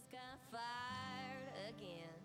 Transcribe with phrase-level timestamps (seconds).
[0.00, 2.19] just got fired again.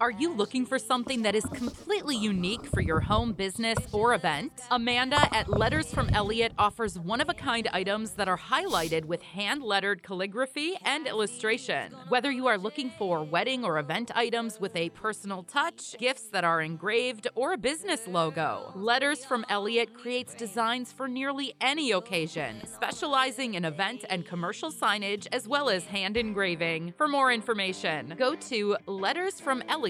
[0.00, 4.52] Are you looking for something that is completely unique for your home business or event?
[4.70, 9.20] Amanda at Letters from Elliot offers one of a kind items that are highlighted with
[9.22, 11.92] hand lettered calligraphy and illustration.
[12.10, 16.44] Whether you are looking for wedding or event items with a personal touch, gifts that
[16.44, 22.62] are engraved, or a business logo, Letters from Elliot creates designs for nearly any occasion,
[22.72, 26.94] specializing in event and commercial signage as well as hand engraving.
[26.96, 29.87] For more information, go to lettersfromelliot.com.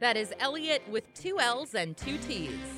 [0.00, 2.77] That is Elliot with two L's and two T's.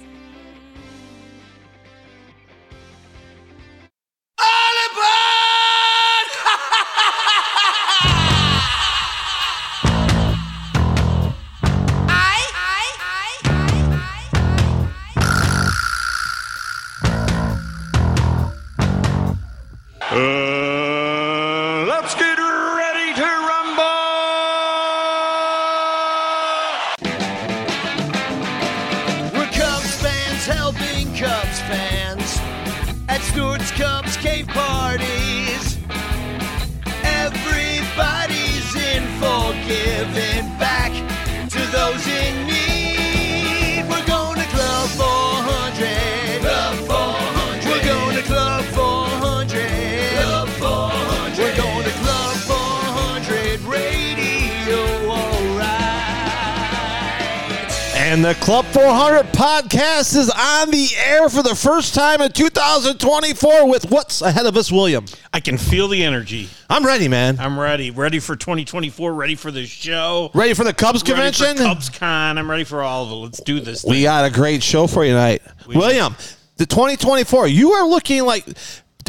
[61.20, 65.04] Air for the first time in 2024 with what's ahead of us, William.
[65.34, 66.48] I can feel the energy.
[66.68, 67.38] I'm ready, man.
[67.38, 67.90] I'm ready.
[67.90, 69.12] Ready for 2024.
[69.12, 70.30] Ready for the show.
[70.32, 71.56] Ready for the Cubs Ready convention?
[71.58, 72.38] for Cubs Con.
[72.38, 73.14] I'm ready for all of it.
[73.16, 73.84] Let's do this.
[73.84, 75.42] We got a great show for you tonight.
[75.66, 76.16] We William,
[76.56, 78.46] the 2024, you are looking like.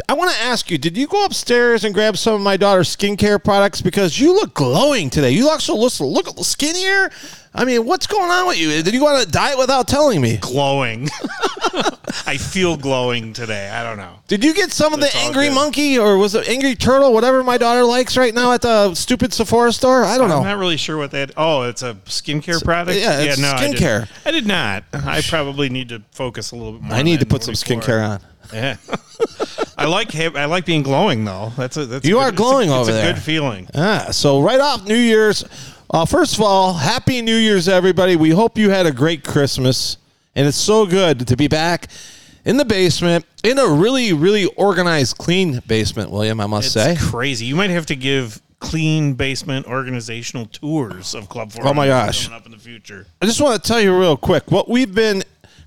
[0.08, 2.96] I want to ask you, did you go upstairs and grab some of my daughter's
[2.96, 3.82] skincare products?
[3.82, 5.32] Because you look glowing today.
[5.32, 7.12] You also look, look a little skinnier.
[7.54, 8.70] I mean, what's going on with you?
[8.82, 10.38] Did you go on a diet without telling me?
[10.38, 11.10] glowing.
[12.26, 13.70] I feel glowing today.
[13.70, 14.16] I don't know.
[14.28, 15.56] Did you get some of the angry good.
[15.56, 19.34] monkey or was it angry turtle, whatever my daughter likes right now at the stupid
[19.34, 20.04] Sephora store?
[20.04, 20.38] I don't know.
[20.38, 21.32] I'm not really sure what that.
[21.38, 22.98] Oh, it's a skincare product.
[23.00, 24.08] yeah, it's no, skincare.
[24.26, 24.84] I did, not.
[24.94, 26.94] I probably need to focus a little bit more.
[26.96, 27.78] I need to put some before.
[27.82, 28.20] skincare on.
[28.54, 28.76] Yeah.
[29.78, 31.54] I like I like being glowing though.
[31.56, 33.14] That's a that's a You good- are it's a- glowing it's over a there.
[33.14, 33.68] good feeling.
[33.74, 35.46] Ah, so right off New Year's,
[35.92, 38.16] uh, first of all, Happy New Year's, everybody.
[38.16, 39.98] We hope you had a great Christmas.
[40.36, 41.88] And it's so good to be back
[42.46, 46.96] in the basement, in a really, really organized, clean basement, William, I must It's say.
[46.98, 47.46] crazy.
[47.46, 52.24] You might have to give clean basement organizational tours of Club 400 Oh my gosh.
[52.28, 53.06] coming up in the future.
[53.22, 55.22] I just want to tell you real quick what we've been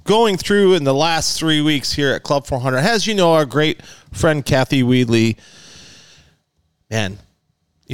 [0.05, 2.79] going through in the last three weeks here at Club 400.
[2.79, 5.37] As you know, our great friend Kathy Weedley,
[6.91, 7.19] man,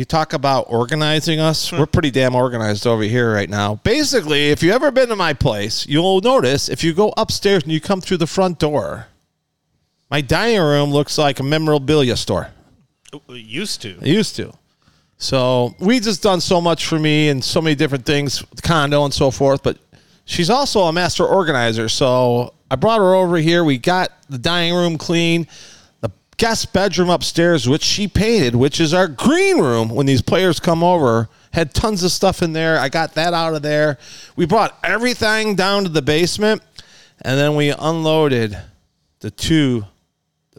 [0.00, 1.68] you talk about organizing us.
[1.68, 1.78] Hmm.
[1.78, 3.76] We're pretty damn organized over here right now.
[3.76, 7.70] Basically, if you've ever been to my place, you'll notice if you go upstairs and
[7.70, 9.06] you come through the front door,
[10.10, 12.48] my dining room looks like a memorabilia store.
[13.12, 13.98] It used to.
[14.00, 14.52] I used to.
[15.18, 19.04] So we just done so much for me and so many different things, the condo
[19.04, 19.62] and so forth.
[19.62, 19.76] But
[20.24, 21.90] she's also a master organizer.
[21.90, 23.62] So I brought her over here.
[23.64, 25.46] We got the dining room clean,
[26.40, 30.82] guest bedroom upstairs, which she painted, which is our green room when these players come
[30.82, 31.28] over.
[31.52, 32.78] Had tons of stuff in there.
[32.78, 33.98] I got that out of there.
[34.36, 36.62] We brought everything down to the basement,
[37.20, 38.56] and then we unloaded
[39.20, 39.84] the two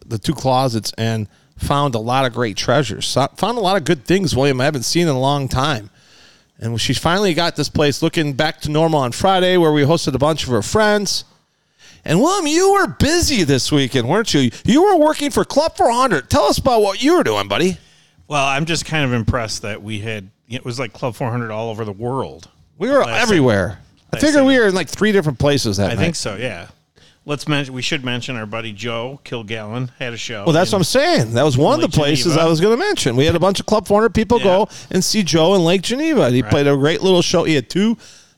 [0.05, 1.27] the two closets and
[1.57, 3.07] found a lot of great treasures.
[3.07, 5.89] So- Found a lot of good things, William, I haven't seen in a long time.
[6.59, 10.13] And she finally got this place looking back to normal on Friday, where we hosted
[10.13, 11.23] a bunch of her friends.
[12.03, 14.49] And William, you were busy this weekend, weren't you?
[14.65, 16.29] You were working for Club 400.
[16.29, 17.77] Tell us about what you were doing, buddy.
[18.27, 21.69] Well, I'm just kind of impressed that we had it was like Club 400 all
[21.69, 22.49] over the world.
[22.77, 23.79] We were everywhere.
[24.11, 26.01] I last figure we were in like three different places that I night.
[26.03, 26.67] think so, yeah.
[27.23, 30.43] Let's mention we should mention our buddy Joe Kilgallon had a show.
[30.43, 31.33] Well, that's what I'm saying.
[31.33, 32.41] That was one of the places Geneva.
[32.41, 33.15] I was going to mention.
[33.15, 34.43] We had a bunch of Club 400 people Yeah.
[34.45, 36.31] go and see Joe in Lake Geneva.
[36.31, 37.43] He played a great little show.
[37.43, 37.97] He had two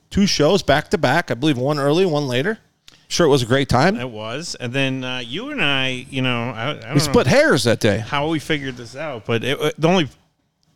[0.10, 1.32] two shows back to back.
[1.32, 2.60] I believe one early, one later.
[3.14, 3.96] Sure, it was a great time.
[4.00, 7.28] It was, and then uh, you and I, you know, I, I don't We split
[7.28, 8.00] know hairs that day.
[8.00, 10.10] how we figured this out, but it, it- the only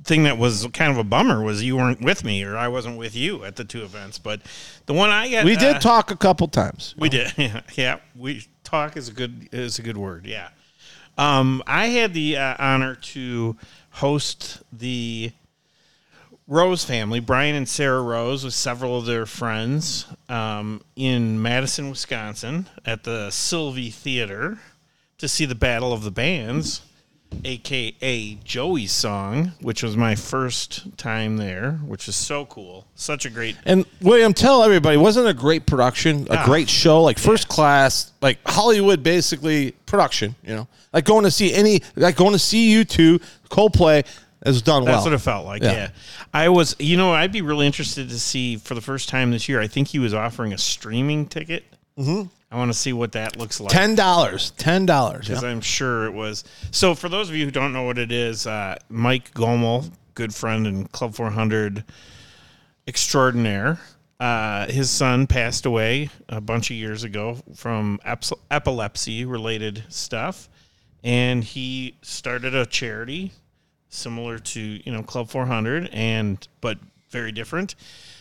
[0.03, 2.95] thing that was kind of a bummer was you weren't with me, or I wasn't
[2.99, 4.19] with you at the two events.
[4.19, 4.41] But
[4.85, 6.93] the one I got, We did uh, talk a couple times.
[6.95, 7.33] We did.
[7.37, 7.97] Yeah, yeah.
[8.15, 10.27] We talk is a good is a good word.
[10.27, 10.49] Yeah.
[11.17, 13.57] Um, I had the uh, honor to
[13.89, 15.31] host the
[16.47, 22.67] Rose family, Brian and Sarah Rose, with several of their friends um, in Madison, Wisconsin,
[22.85, 24.57] at the Sylvee Theater
[25.17, 26.81] to see the Battle of the Bands.
[27.43, 32.87] aka Joey's song, which was my first time there, which is so cool.
[32.95, 36.45] Such a great And William, tell everybody, wasn't it a great production, a Ah.
[36.45, 40.67] great show, like first class, like Hollywood basically production, you know?
[40.93, 44.05] Like going to see any, like going to see U2, Coldplay
[44.47, 45.05] has done That's well.
[45.05, 45.61] what it felt like.
[45.61, 45.71] Yeah.
[45.73, 45.89] Yeah.
[46.33, 49.47] I was, you know, I'd be really interested to see for the first time this
[49.47, 49.61] year.
[49.61, 51.63] I think he was offering a streaming ticket.
[51.97, 52.27] Mm-hmm.
[52.49, 53.71] I want to see what that looks like.
[53.73, 53.95] $10.
[53.95, 55.19] $10.
[55.19, 55.49] because Yeah.
[55.49, 56.43] I'm sure it was.
[56.71, 60.33] So, for those of you who don't know what it is, uh, Mike Gomoll, good
[60.33, 61.83] friend and Club 400
[62.87, 63.79] extraordinaire,
[64.19, 70.49] uh, his son passed away a bunch of years ago from eps- epilepsy related stuff.
[71.03, 73.31] And he started a charity
[73.89, 76.77] similar to, you know, Club 400 and, but
[77.09, 77.75] very different.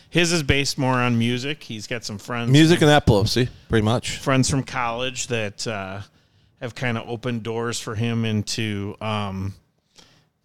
[0.09, 1.63] His is based more on music.
[1.63, 4.17] He's got some friends Music and epilepsy, pretty much.
[4.19, 6.01] friends from college that uh,
[6.61, 9.53] have kind of opened doors for him into um,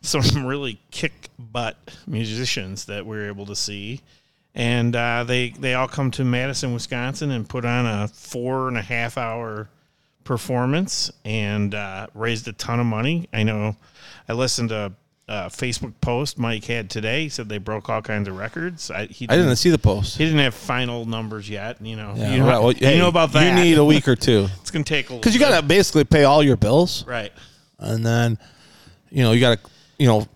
[0.01, 1.77] some really kick butt
[2.07, 4.01] musicians that we're able to see.
[4.55, 8.77] And uh, they they all come to Madison, Wisconsin, and put on a four and
[8.77, 9.71] a half hour
[10.25, 13.29] performance and uh, raised a ton of money.
[13.33, 13.77] I know
[14.29, 14.93] I listened to
[15.33, 17.23] a Facebook post Mike had today.
[17.23, 18.91] He said they broke all kinds of records.
[18.91, 20.19] I, he I didn't see the post.
[20.19, 21.81] he didn't have final numbers yet.
[21.81, 22.59] You know, Yeah, you, know right.
[22.59, 23.49] Well, you hey, know about that.
[23.49, 24.49] You need a week or two.
[24.61, 27.07] It's gonna take a little Because you got to basically pay all your bills.
[27.07, 27.33] right.
[27.79, 28.39] And then,
[29.11, 30.27] you know, you got to, you know,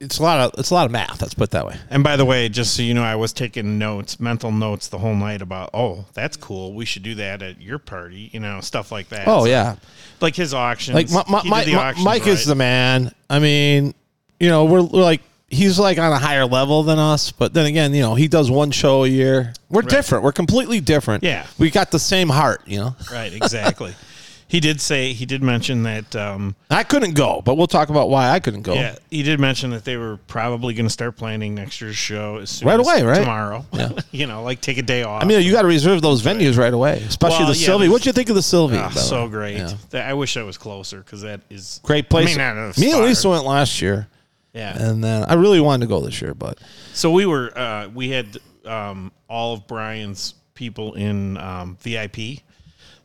[0.00, 1.20] it's a lot of it's a lot of math.
[1.22, 1.76] Let's put it that way.
[1.90, 4.98] And by the way, just so you know, I was taking notes, mental notes, the
[4.98, 5.70] whole night about.
[5.74, 6.72] Oh, that's cool.
[6.72, 8.30] We should do that at your party.
[8.32, 9.28] You know, stuff like that.
[9.28, 9.76] Oh So, yeah,
[10.20, 10.94] like his auctions.
[11.12, 13.12] like my, my, my, auctions Mike is the man.
[13.30, 13.94] I mean,
[14.42, 17.66] you know, we're, we're like he's like on a higher level than us, but then
[17.66, 19.52] again, you know, he does one show a year.
[19.70, 20.24] We're different.
[20.24, 21.22] We're completely different.
[21.22, 21.46] Yeah.
[21.58, 22.62] we got the same heart.
[22.66, 23.32] You know, right.
[23.32, 23.94] Exactly.
[24.48, 26.16] he did say he did mention that.
[26.16, 28.74] Um, I couldn't go, but we'll talk about why I couldn't go.
[28.74, 32.38] yeah, he did mention that they were probably going to start planning next year's show
[32.38, 33.20] as soon Right as away, right?
[33.20, 33.64] Tomorrow.
[33.72, 33.90] Yeah.
[34.10, 35.22] you know, like take a day off.
[35.22, 37.88] I mean, you got to reserve those venues right away, especially Well, the yeah, Sylvee.
[37.90, 38.76] What do you think of the Sylvee?
[38.82, 39.30] Ah, so way?
[39.30, 39.56] great.
[39.92, 40.08] Yeah.
[40.08, 42.36] I wish I was closer because that is Great place.
[42.36, 43.04] I mean, Me and.
[43.04, 44.08] Lisa went last year,
[44.54, 44.76] Yeah.
[44.76, 46.58] and then I really wanted to go this year, but
[46.92, 52.40] So we were uh, we had um, all of Brian's people in um, VIP.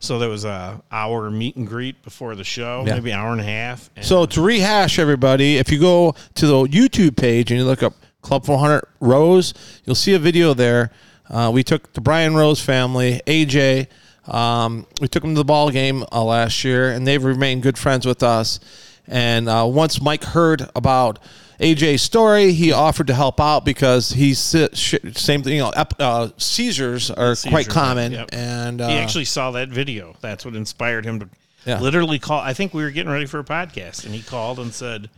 [0.00, 2.94] So there was a hour meet and greet before the show, Yeah.
[2.94, 3.90] maybe hour and a half.
[3.96, 7.82] And So to rehash everybody, if you go to the YouTube page and you look
[7.82, 9.54] up Club 400 Rose,
[9.84, 10.92] you'll see a video there.
[11.28, 13.88] Uh, we took the Brian Rose family, AJ.
[14.26, 17.78] Um, we took them to the ball game uh, last year, and they've remained good
[17.78, 18.60] friends with us.
[19.08, 21.18] And uh, once Mike heard about
[21.60, 25.56] AJ's story, he offered to help out because he's same thing.
[25.56, 28.28] You know, uh, seizures are quite common, yep.
[28.32, 30.14] and uh, he actually saw that video.
[30.20, 31.28] That's what inspired him to
[31.64, 31.80] Yeah.
[31.80, 32.40] literally call.
[32.40, 35.10] I think we were getting ready for a podcast, and he called and said,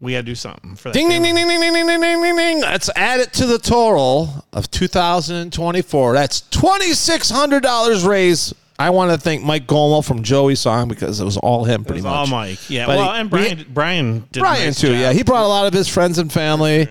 [0.00, 2.00] "We got to do something for that." Ding ding family." ding ding ding ding ding
[2.00, 2.60] ding ding ding.
[2.62, 6.14] Let's add it to the total of 2024.
[6.14, 8.54] That's twenty six hundred dollars raised.
[8.78, 11.86] I want to thank Mike Gomoll from Joey's song because it was all him It
[11.86, 12.14] pretty was much.
[12.14, 12.58] all Mike.
[12.70, 12.86] Yeah.
[12.86, 13.66] But well, he- and we- Brian.
[13.72, 14.88] Brian did Brian nice too.
[14.88, 14.96] job.
[14.98, 16.88] Yeah, he brought a lot of his friends and family.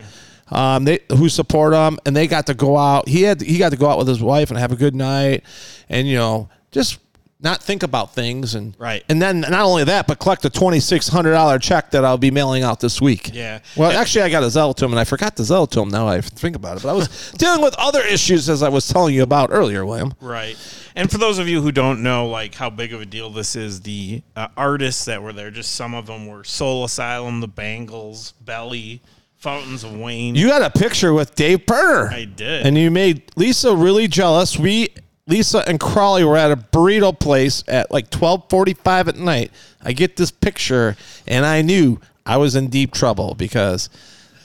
[0.50, 3.08] Um, they who support him, and they got to go out.
[3.10, 5.44] He had he got to go out with his wife and have a good night,
[5.90, 7.00] and you know just
[7.44, 9.04] not think about things and Right.
[9.10, 12.18] And then not only that, but collect a twenty six hundred dollar check that I'll
[12.18, 13.32] be mailing out this week.
[13.34, 13.60] Yeah.
[13.76, 15.90] Well, actually, I got a Zelle to him, and I forgot the Zelle to him.
[15.90, 18.88] Now I think about it, but I was dealing with other issues as I was
[18.88, 20.14] telling you about earlier, William.
[20.22, 20.58] Right.
[20.96, 23.56] And for those of you who don't know, like how big of a deal this
[23.56, 27.48] is, the uh, artists that were there, just some of them were Soul Asylum, The
[27.48, 29.02] Bangles, Belly,
[29.38, 30.36] Fountains of Wayne.
[30.36, 32.10] You got a picture with Dave Pirner.
[32.10, 32.66] I did.
[32.66, 34.58] And you made Lisa really jealous.
[34.58, 34.90] We
[35.28, 39.52] Lisa and Crawley were at a burrito place at like 12:45 at night.
[39.82, 40.96] I get this picture
[41.28, 43.90] and I knew I was in deep trouble because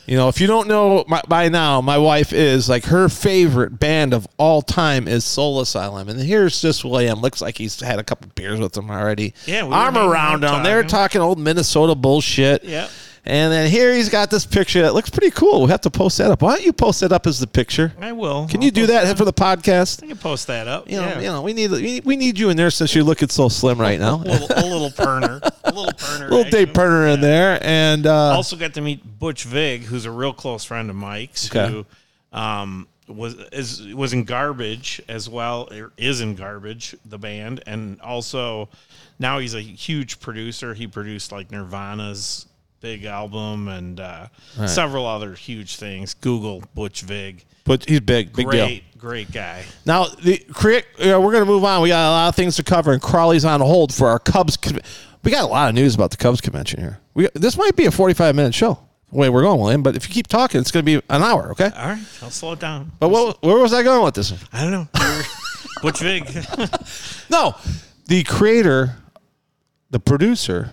[0.08, 3.78] you know, if you don't know my, by now, my wife is like her favorite
[3.78, 7.20] band of all time is Soul Asylum, and here's just William.
[7.20, 9.34] Looks like he's had a couple beers with them already.
[9.44, 10.62] Yeah, we arm around him.
[10.62, 11.20] They're talking.
[11.20, 12.64] old Minnesota bullshit.
[12.64, 12.88] Yep.
[13.28, 15.64] And then here he's got this picture that looks pretty cool.
[15.64, 16.40] We have to post that up.
[16.40, 17.92] Why don't you post that up as the picture?
[18.00, 18.48] I will.
[18.48, 20.02] Can I'll you do post that for the podcast?
[20.02, 20.90] I can post that up.
[20.90, 21.20] You know, yeah.
[21.20, 23.50] you know, we need we need, we need you in there since you're looking so
[23.50, 24.14] slim right now.
[24.22, 25.40] a little, a little Pirner.
[25.64, 26.28] A little Pirner.
[26.30, 26.72] Little Dave.
[26.72, 30.64] Pirner in there, and uh, also got to meet Butch Vig, who's a real close
[30.64, 31.70] friend of Mike's, Okay.
[31.70, 31.86] who
[32.32, 38.00] um, was is was in Garbage as well, or is in Garbage, the band, and
[38.00, 38.70] also
[39.18, 40.72] now he's a huge producer.
[40.72, 42.46] He produced like Nirvana's
[42.80, 44.28] big album and uh,
[44.66, 46.14] several other huge things.
[46.14, 48.66] Google Butch Vig, but he's big, big deal.
[48.66, 49.64] great, great guy.
[49.84, 50.84] Now, the create.
[50.98, 51.82] You know, we're going to move on.
[51.82, 54.56] We got a lot of things to cover, and Crawley's on hold for our Cubs.
[54.56, 54.80] con-
[55.24, 57.00] We got a lot of news about the Cubs convention here.
[57.14, 58.78] We this might be a forty-five minute show.
[59.12, 59.82] the Way we're going, William.
[59.82, 61.50] But if you keep talking, it's going to be an hour.
[61.52, 61.70] Okay.
[61.76, 62.92] All right, I'll slow it down.
[63.00, 64.32] But what, where was I going with this?
[64.52, 64.88] I don't know.
[65.82, 66.24] Butch Vig.
[67.30, 67.54] No,
[68.06, 68.96] the creator,
[69.90, 70.72] the producer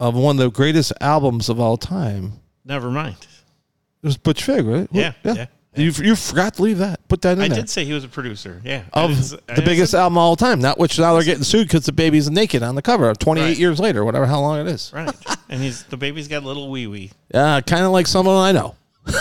[0.00, 2.34] of one of the greatest albums of all time.
[2.64, 3.16] Never mind.
[3.20, 4.88] It was Butch Vig, right?
[4.92, 7.06] Yeah, yeah, You you forgot to leave that.
[7.08, 7.58] Put that in I there.
[7.58, 8.60] did say he was a producer.
[8.64, 8.82] Yeah.
[8.92, 10.60] Of the biggest album of all time.
[10.60, 13.12] Not which now they're getting sued because the baby's naked on the cover.
[13.14, 13.58] Twenty eight Right.
[13.58, 14.92] years later, whatever how long it is.
[14.94, 15.10] Right.
[15.48, 17.12] And he's the baby's got a little wee wee.
[17.32, 18.74] Yeah, kind of like someone I know.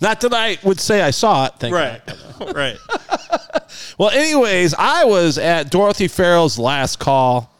[0.00, 1.54] Not that I would say I saw it.
[1.58, 2.02] Thank Right.
[2.54, 2.76] right.
[3.98, 7.50] Well, anyways, I was at Dorothy Farrell's last call,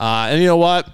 [0.00, 0.88] uh, and you know what?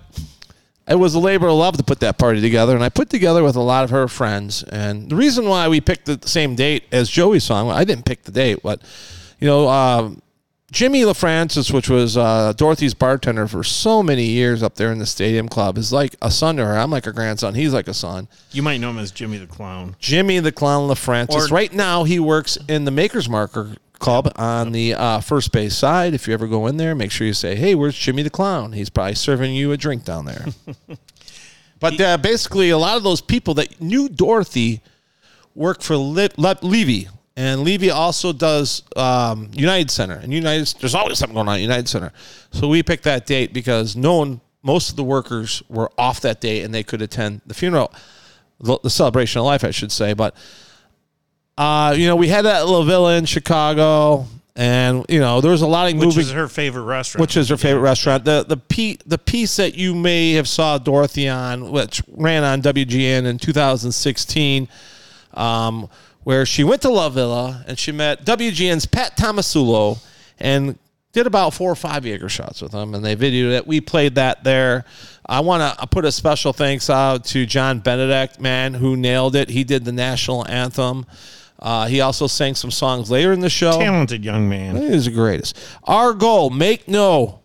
[0.88, 3.42] It was a labor of love to put that party together, and I put together
[3.42, 4.62] with a lot of her friends.
[4.62, 8.22] And the reason why we picked the same date as Joey's song, I didn't pick
[8.22, 8.82] the date, but
[9.40, 10.22] you know, um,
[10.72, 15.06] Jimmy LaFrancis, which was uh, Dorothy's bartender for so many years up there in the
[15.06, 16.76] Stadium Club, is like a son to her.
[16.76, 17.54] I'm like a grandson.
[17.54, 18.26] He's like a son.
[18.50, 19.94] You might know him as Jimmy the Clown.
[20.00, 21.50] Jimmy the Clown LaFrancis.
[21.50, 25.76] Or- right now, he works in the Makers Marker Club on the uh, first base
[25.76, 26.14] side.
[26.14, 28.72] If you ever go in there, make sure you say, "Hey, where's Jimmy the Clown?"
[28.72, 30.46] He's probably serving you a drink down there.
[31.80, 34.82] but uh, basically, a lot of those people that knew Dorothy
[35.54, 37.08] work for Le- Le- Levy.
[37.38, 41.60] And Levy also does um, United Center, and United there's always something going on at
[41.60, 42.12] United Center.
[42.50, 46.40] So we picked that date because no one, most of the workers were off that
[46.40, 47.92] day, and they could attend the funeral,
[48.58, 50.14] the, the celebration of life, I should say.
[50.14, 50.34] But
[51.58, 55.62] uh, you know, we had that little villa in Chicago, and you know, there was
[55.62, 57.20] a lot of Which moving is her favorite restaurant.
[57.20, 58.25] which is her favorite restaurant.
[58.25, 62.62] The the pe- the piece that you may have saw Dorothy on, which ran on
[62.62, 64.68] WGN in 2016,
[65.34, 65.88] um,
[66.25, 69.98] where she went to La Villa and she met WGN's Pat Tomasulo
[70.38, 70.78] and
[71.12, 73.66] did about four or five Jaeger shots with him, and they videoed it.
[73.66, 74.84] We played that there.
[75.25, 79.48] I want to put a special thanks out to John Benedict, man, who nailed it.
[79.48, 81.06] He did the national anthem.
[81.58, 83.72] Uh, he also sang some songs later in the show.
[83.78, 84.76] Talented young man.
[84.76, 85.58] He is the greatest.
[85.84, 87.40] Our goal, make no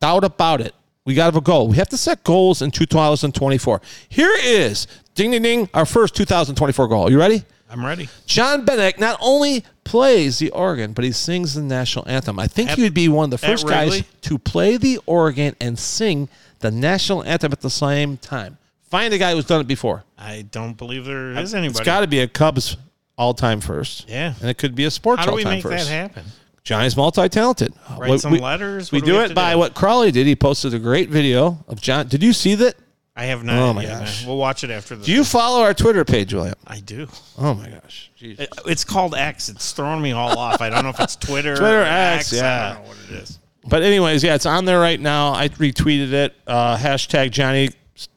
[0.00, 0.74] doubt about it.
[1.04, 1.68] We got to have a goal.
[1.68, 3.80] We have to set goals in 2024.
[4.10, 7.10] Here is ding ding ding our first 2024 goal.
[7.10, 7.44] You ready?
[7.70, 8.08] I'm ready.
[8.26, 12.38] John Benedict not only plays the organ, but he sings the national anthem.
[12.38, 15.56] I think At- he would be one of the first guys to play the organ
[15.60, 16.28] and sing
[16.60, 18.58] the national anthem at the same time.
[18.88, 20.04] Find a guy who's done it before.
[20.16, 21.78] I don't believe there is anybody.
[21.78, 22.76] It's got to be a Cubs
[23.16, 24.08] all time first.
[24.08, 24.34] Yeah.
[24.40, 25.86] And it could be a sports How do all we time make first.
[25.88, 26.24] that happen?
[26.64, 27.72] Johnny's multi-talented.
[27.98, 28.92] Write some we, letters?
[28.92, 29.58] We What do do we it by do?
[29.58, 30.26] what Crawley did.
[30.26, 32.08] He posted a great video of John.
[32.08, 32.76] Did you see that?
[33.16, 33.58] I have not.
[33.58, 33.98] Oh, my yet.
[34.00, 34.24] gosh.
[34.26, 35.04] We'll watch it after the.
[35.04, 36.54] Do you follow our Twitter page, William?
[36.66, 37.08] I do.
[37.36, 38.10] Oh my gosh.
[38.20, 39.48] It- it's called X.
[39.48, 40.60] It's throwing me all off.
[40.60, 41.56] I don't know if it's Twitter.
[41.56, 42.72] Twitter or X, I yeah.
[42.74, 43.38] don't know what it is.
[43.68, 45.32] But anyways, yeah, it's on there right now.
[45.32, 46.34] I retweeted it.
[46.46, 47.70] Uh, hashtag Johnny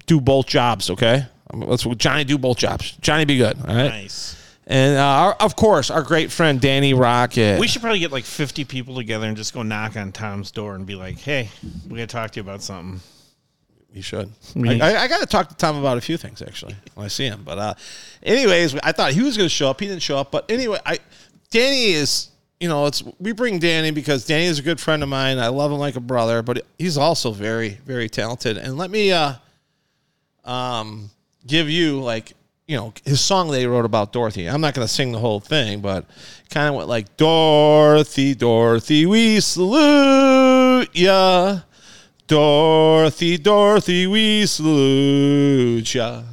[0.06, 0.90] do both jobs.
[0.90, 2.92] Okay, let's Johnny do both jobs.
[3.02, 3.58] Johnny be good.
[3.60, 3.90] All right.
[3.90, 4.38] Nice.
[4.68, 7.60] And uh, our, of course, our great friend Danny Rocket.
[7.60, 10.76] We should probably get like 50 people together and just go knock on Tom's door
[10.76, 11.50] and be like, "Hey,
[11.90, 13.02] we got to talk to you about something."
[13.94, 14.32] You should.
[14.56, 17.10] I, I, I got to talk to Tom about a few things actually when I
[17.10, 17.42] see him.
[17.44, 17.74] But uh,
[18.24, 19.82] anyways, I thought he was going to show up.
[19.82, 20.32] He didn't show up.
[20.32, 21.00] But anyway, I
[21.50, 22.30] Danny is.
[22.62, 25.40] You know, it's we bring Danny because Danny is a good friend of mine.
[25.40, 28.56] I love him like a brother, but he's also very, very talented.
[28.56, 29.34] And let me uh,
[30.46, 31.10] um,
[31.46, 32.34] give you like
[32.68, 34.48] you know his song they wrote about Dorothy.
[34.48, 36.06] I'm not going to sing the whole thing, but
[36.50, 41.60] kind of went like Dorothy, Dorothy, we salute ya.
[42.28, 46.24] Dorothy, Dorothy, we salute ya.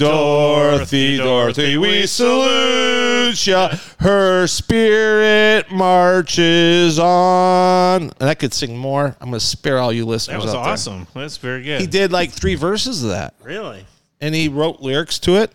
[0.00, 3.68] Dorothy, Dorothy, we salute ya.
[3.98, 8.10] Her spirit marches on.
[8.20, 9.14] And I could sing more.
[9.20, 10.42] I'm going to spare all you listeners.
[10.42, 10.72] That was out there.
[10.72, 11.06] awesome.
[11.14, 11.80] That's very good.
[11.80, 13.86] He did like three verses of that, Really?
[14.20, 15.52] and he wrote lyrics to it.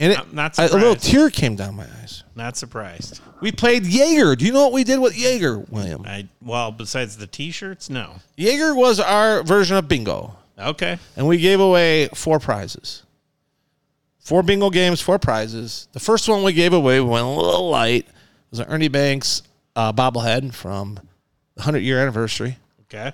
[0.00, 1.04] And it, not a, a little surprised.
[1.04, 2.24] tear came down my eyes.
[2.34, 3.20] Not surprised.
[3.40, 4.34] We played Jaeger.
[4.36, 6.04] Do you know what we did with Jaeger, William?
[6.04, 8.16] I well, besides the T-shirts, no.
[8.36, 10.34] Jaeger was our version of bingo.
[10.58, 10.98] Okay.
[11.16, 13.02] and we gave away four prizes.
[14.24, 15.86] Four bingo games, four prizes.
[15.92, 18.06] The first one we gave away we went a little light.
[18.06, 18.12] It
[18.50, 19.42] was an Ernie Banks
[19.76, 22.56] uh, bobblehead from the 100 year anniversary.
[22.82, 23.12] Okay.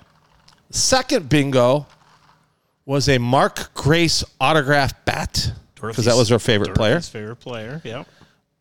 [0.69, 1.85] The second bingo
[2.85, 7.01] was a Mark Grace autograph bat because that was our favorite player.
[7.01, 7.81] Favorite player.
[7.83, 8.07] Yep.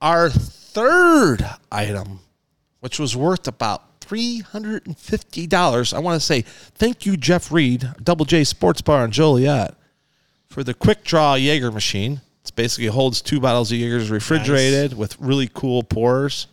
[0.01, 2.19] Our third item,
[2.81, 5.95] which was worth about $350.
[5.95, 9.77] I want to say thank you, Jeff Reed, Double J Sports Bar in Joliet,
[10.49, 12.23] for the quick draw Jaeger machine.
[12.45, 16.47] It basically holds two bottles of Jaegers refrigerated with really cool pours.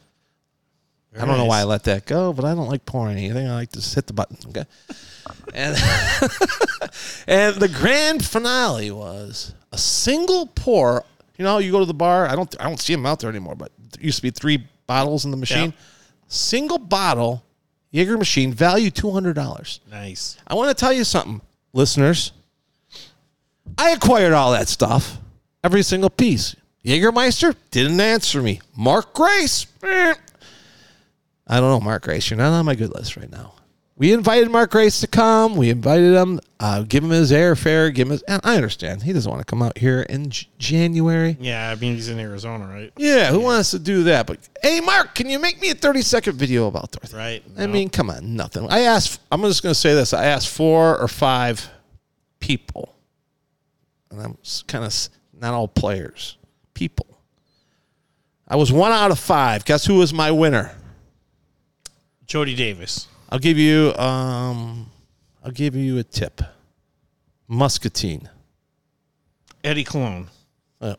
[1.19, 3.47] I don't know why I let that go, but I don't like pouring anything.
[3.47, 4.37] I like to just hit the button.
[4.49, 4.65] Okay.
[5.53, 5.75] And
[7.27, 11.03] and the grand finale was a single pour.
[11.37, 12.27] You know, you go to the bar.
[12.27, 12.53] I don't.
[12.59, 13.55] I don't see them out there anymore.
[13.55, 15.71] But there used to be three bottles in the machine.
[15.71, 15.85] Yeah.
[16.27, 17.43] Single bottle,
[17.91, 19.79] Jaeger machine, value two hundred dollars.
[19.89, 20.37] Nice.
[20.47, 21.41] I want to tell you something,
[21.73, 22.31] listeners.
[23.77, 25.17] I acquired all that stuff,
[25.67, 26.55] every single piece.
[26.85, 28.61] Jägermeister didn't answer me.
[28.77, 30.13] Mark Grace, eh.
[31.45, 32.29] I don't know, Mark Grace.
[32.29, 33.53] You're not on my good list right now.
[33.97, 35.57] We invited Mark Grace to come.
[35.57, 38.21] We invited him, uh, give him his airfare, give him his.
[38.23, 41.35] And I understand he doesn't want to come out here in J- January.
[41.41, 42.93] Yeah, I mean he's in Arizona, right?
[42.95, 44.25] Yeah, who wants to do that?
[44.25, 47.17] But hey, Mark, can you make me a 30 second video about Dorothy?
[47.17, 47.43] Right.
[47.57, 48.69] I mean, come on, nothing.
[48.69, 49.19] I asked.
[49.31, 50.13] I'm just going to say this.
[50.13, 51.69] I asked four or five
[52.39, 52.95] people,
[54.11, 54.93] and I'm kind of
[55.39, 56.37] not all players.
[56.73, 57.07] People.
[58.47, 59.65] I was one out of five.
[59.65, 60.75] Guess who was my winner?
[62.25, 63.07] Jody Davis.
[63.29, 63.93] I'll give you.
[63.95, 64.89] Um,
[65.43, 66.41] I'll give you a tip.
[67.47, 68.29] Muscatine.
[69.63, 70.27] Eddie Cologne.
[70.79, 70.95] Uh,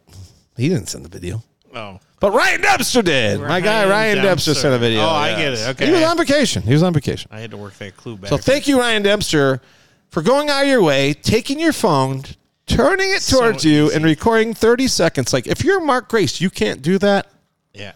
[0.56, 1.42] he didn't send the video.
[1.74, 2.00] Oh.
[2.20, 3.40] But Ryan Dempster did.
[3.40, 4.54] My guy Ryan Ryan Dempster, Dempster.
[4.54, 5.02] sent a video.
[5.02, 5.68] Oh, I get it.
[5.68, 5.86] Okay.
[5.86, 6.62] He was on vacation.
[6.62, 7.30] He was on vacation.
[7.32, 8.30] I had to work that clue back.
[8.30, 9.60] So thank you, Ryan Dempster,
[10.08, 12.24] for going out of your way, taking your phone,
[12.68, 13.96] turning it So towards you, easy.
[13.96, 15.32] and recording 30 seconds.
[15.32, 17.26] Like, if you're Mark Grace, you can't do that.
[17.74, 17.92] Yeah.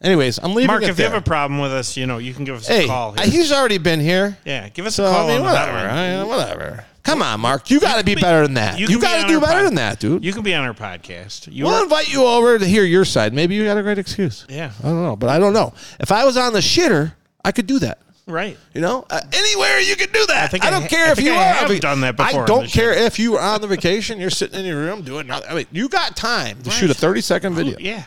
[0.00, 2.44] Anyways, I'm leaving Mark, if you have a problem with us, you know, you can
[2.44, 3.14] give us hey, a call.
[3.18, 3.32] uh, Here.
[3.32, 4.38] he's already been here.
[4.44, 5.76] yeah, give us So, a call I mean, whatever.
[5.78, 6.84] I mean, whatever.
[7.02, 7.70] Come on, Mark.
[7.70, 8.78] You got to be be- better than that.
[8.78, 10.22] You, be got to on do better pod- than that, dude.
[10.24, 11.52] You can be on our podcast.
[11.52, 13.32] You We'll are, invite you over to hear your side.
[13.32, 14.44] Maybe you got a great excuse.
[14.48, 15.72] yeah, I don't know, but I don't know.
[15.98, 17.98] If I was on the shitter, I could do that.
[18.28, 18.56] Right.
[18.74, 20.44] You know, uh, anywhere you can do that.
[20.44, 21.54] I, think I don't ha- care I if you I are.
[21.54, 23.00] have vac- done that before I don't care show.
[23.00, 24.20] if you are on the vacation.
[24.20, 25.50] You're sitting in your room doing nothing.
[25.50, 26.76] I mean, you got time to Right.
[26.78, 27.76] shoot a 30 second video.
[27.78, 28.04] Yeah.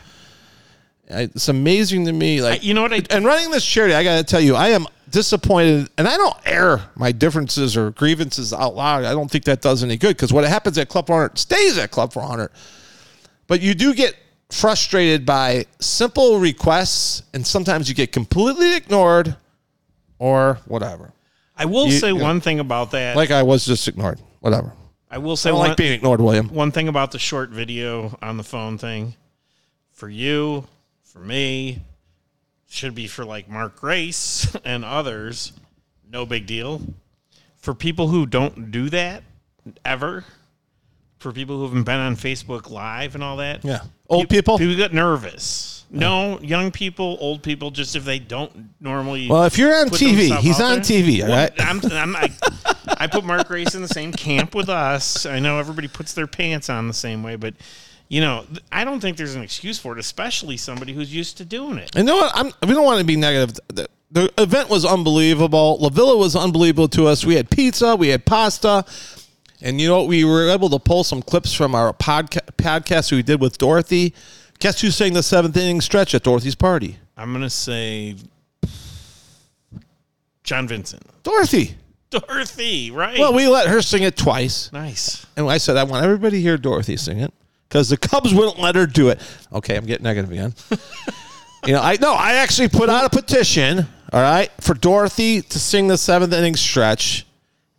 [1.12, 2.40] I- It's amazing to me.
[2.40, 4.54] Like I- you know what I- and running this charity, I got to tell you,
[4.56, 9.04] I am disappointed, and I don't air my differences or grievances out loud.
[9.04, 11.90] I don't think that does any good because what happens at Club 400 stays at
[11.90, 12.50] Club 400.
[13.46, 14.14] But you do get
[14.50, 19.36] frustrated by simple requests, and sometimes you get completely ignored
[20.22, 21.12] or whatever.
[21.56, 23.16] I will You- say you- one thing about that.
[23.16, 24.20] Like I was just ignored.
[24.38, 24.72] Whatever.
[25.10, 26.48] I will I say don't one, like being ignored, William.
[26.54, 29.14] one thing about the short video on the phone thing.
[29.90, 30.66] For you,
[31.02, 31.82] for me,
[32.68, 35.52] should be for like Mark Grace and others.
[36.08, 36.80] No big deal.
[37.58, 39.24] For people who don't do that
[39.84, 40.24] ever,
[41.18, 43.80] for people who haven't been on Facebook Live and all that, Yeah.
[44.08, 44.56] Old people?
[44.56, 45.81] people get nervous.
[45.92, 49.28] No, young people, old people, just if they don't normally.
[49.28, 50.80] Well, if you're on TV, he's on there.
[50.80, 51.52] TV, all Well, right?
[51.58, 52.30] I'm, I'm, I,
[52.98, 55.26] I put Mark Grace in the same camp with us.
[55.26, 57.54] I know everybody puts their pants on the same way, but
[58.08, 61.44] you know, I don't think there's an excuse for it, especially somebody who's used to
[61.44, 61.90] doing it.
[61.94, 62.32] And you know what?
[62.34, 63.58] I'm, we don't want to be negative.
[63.68, 65.78] The, the event was unbelievable.
[65.78, 67.24] La Villa was unbelievable to us.
[67.24, 68.84] We had pizza, we had pasta,
[69.62, 70.08] and you know what?
[70.08, 74.14] We were able to pull some clips from our podca- podcast we did with Dorothy.
[74.62, 76.96] Guess who sang the seventh inning stretch at Dorothy's party?
[77.16, 78.14] I'm gonna say
[80.44, 81.74] John Vincent, Dorothy.
[82.10, 83.18] Dorothy, right?
[83.18, 84.70] Well, we let her sing it twice.
[84.72, 85.26] nice.
[85.36, 87.34] And I said, I want everybody to hear Dorothy sing it
[87.68, 89.20] because the Cubs wouldn't let her do it.
[89.52, 90.54] Okay, I'm getting negative again.
[91.66, 95.58] you know, I no, I actually put out a petition, all right, for Dorothy to
[95.58, 97.26] sing the seventh inning stretch,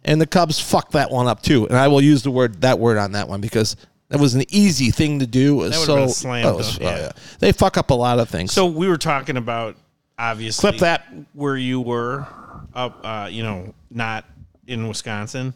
[0.04, 1.66] and the Cubs fucked that one up too.
[1.66, 3.78] And I will use the word that word on that one because
[4.14, 5.64] that was an easy thing to do.
[5.64, 7.12] It was That would've so been a slam oh, it was- dunk, oh, yeah.
[7.40, 8.54] They fuck up a lot of things.
[8.54, 9.76] So we were talking about
[10.20, 11.12] obviously Clip that.
[11.34, 12.28] where you were
[12.76, 14.26] up, uh, you know, not
[14.68, 15.56] in Wisconsin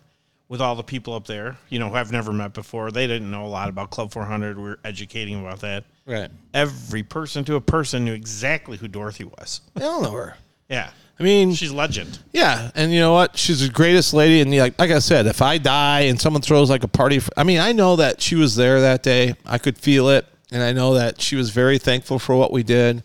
[0.49, 2.89] with all the people up there, you know, who I've never met before.
[2.89, 4.57] They didn't know a lot about Club 400.
[4.57, 5.83] We are educating about that.
[6.07, 9.61] right, Every person to a person knew exactly who Dorothy was.
[9.75, 10.35] I don't know her.
[10.67, 10.89] Yeah,
[11.19, 12.19] I mean, she's legend.
[12.31, 13.37] Yeah, and you know what?
[13.37, 14.39] She's the greatest lady.
[14.41, 17.31] And like, like I said, if I die and someone throws like a party, for,
[17.35, 19.35] I mean, I know that she was there that day.
[19.45, 22.61] I could feel it, and I know that she was very thankful for what we
[22.61, 23.03] did.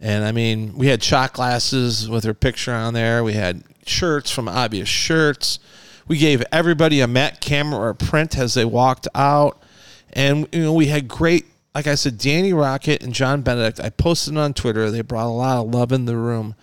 [0.00, 3.22] And I mean, we had shot glasses with her picture on there.
[3.22, 5.58] We had shirts from Obvious Shirts.
[6.08, 9.62] We gave everybody a matte camera or a print as they walked out,
[10.14, 11.46] and you know, we had great.
[11.74, 13.80] Like I said, Danny Rocket and John Benedict.
[13.80, 14.90] I posted on Twitter.
[14.90, 16.54] They brought a lot of love in the room.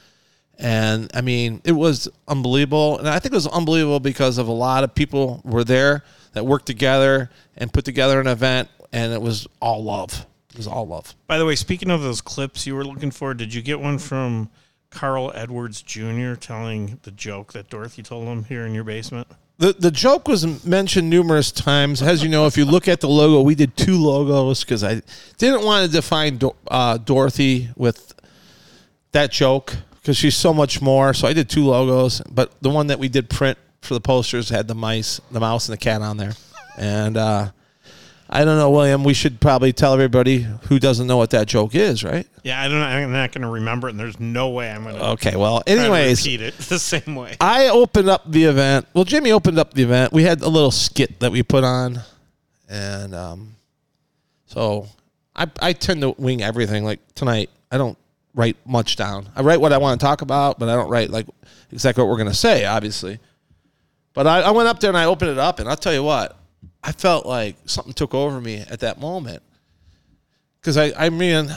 [0.60, 3.00] And I mean, it was unbelievable.
[3.00, 6.46] And I think it was unbelievable because of a lot of people were there that
[6.46, 8.68] worked together and put together an event.
[8.92, 10.26] And it was all love.
[10.52, 11.16] It was all love.
[11.28, 14.00] By the way, speaking of those clips you were looking for, did you get one
[14.00, 14.50] from
[14.90, 16.34] Carl Edwards Jr.
[16.34, 19.28] telling the joke that Dorothy told him here in your basement?
[19.60, 22.02] The, the joke was mentioned numerous times.
[22.02, 25.02] As you know, if you look at the logo, we did two logos because I
[25.38, 28.14] didn't want to define Dor- uh, Dorothy with
[29.12, 31.14] that joke because she's so much more.
[31.14, 34.50] So I did two logos, but the one that we did print for the posters
[34.50, 36.34] had the mice, the mouse, and the cat on there.
[36.78, 37.52] And uh,
[38.30, 39.04] I don't know, William.
[39.04, 42.28] We should probably tell everybody who doesn't know what that joke is, right?
[42.44, 42.82] Yeah, I don't.
[42.82, 45.06] I'm not going to remember it, and there's no way I'm going to.
[45.12, 45.36] Okay.
[45.36, 47.36] Well, anyways, repeat it the same way.
[47.42, 48.88] I opened up the event.
[48.94, 50.14] Well, Jimmy opened up the event.
[50.14, 52.00] We had a little skit that we put on,
[52.70, 53.56] and um,
[54.46, 54.88] so
[55.36, 56.86] I I tend to wing everything.
[56.86, 57.98] Like tonight, I don't
[58.34, 59.30] write much down.
[59.36, 61.28] I write what I want to talk about, but I don't write like
[61.72, 63.20] exactly what we're gonna say, obviously.
[64.14, 66.04] But I, I went up there and I opened it up, and I'll tell you
[66.04, 66.38] what,
[66.84, 69.44] I felt like something took over me at that moment.
[70.60, 71.50] Because I, I mean,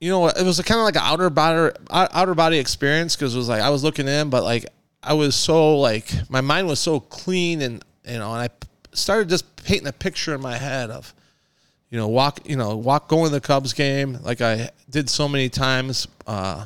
[0.00, 3.38] you know, it was kind of like an outer body outer body experience because it
[3.38, 4.66] was like I was looking in, but like
[5.02, 8.48] I was so like my mind was so clean and you know, and I
[8.94, 11.14] started just painting a picture in my head of
[11.92, 15.28] you know walk you know walk going to the Cubs game like I did so
[15.28, 16.64] many times, uh,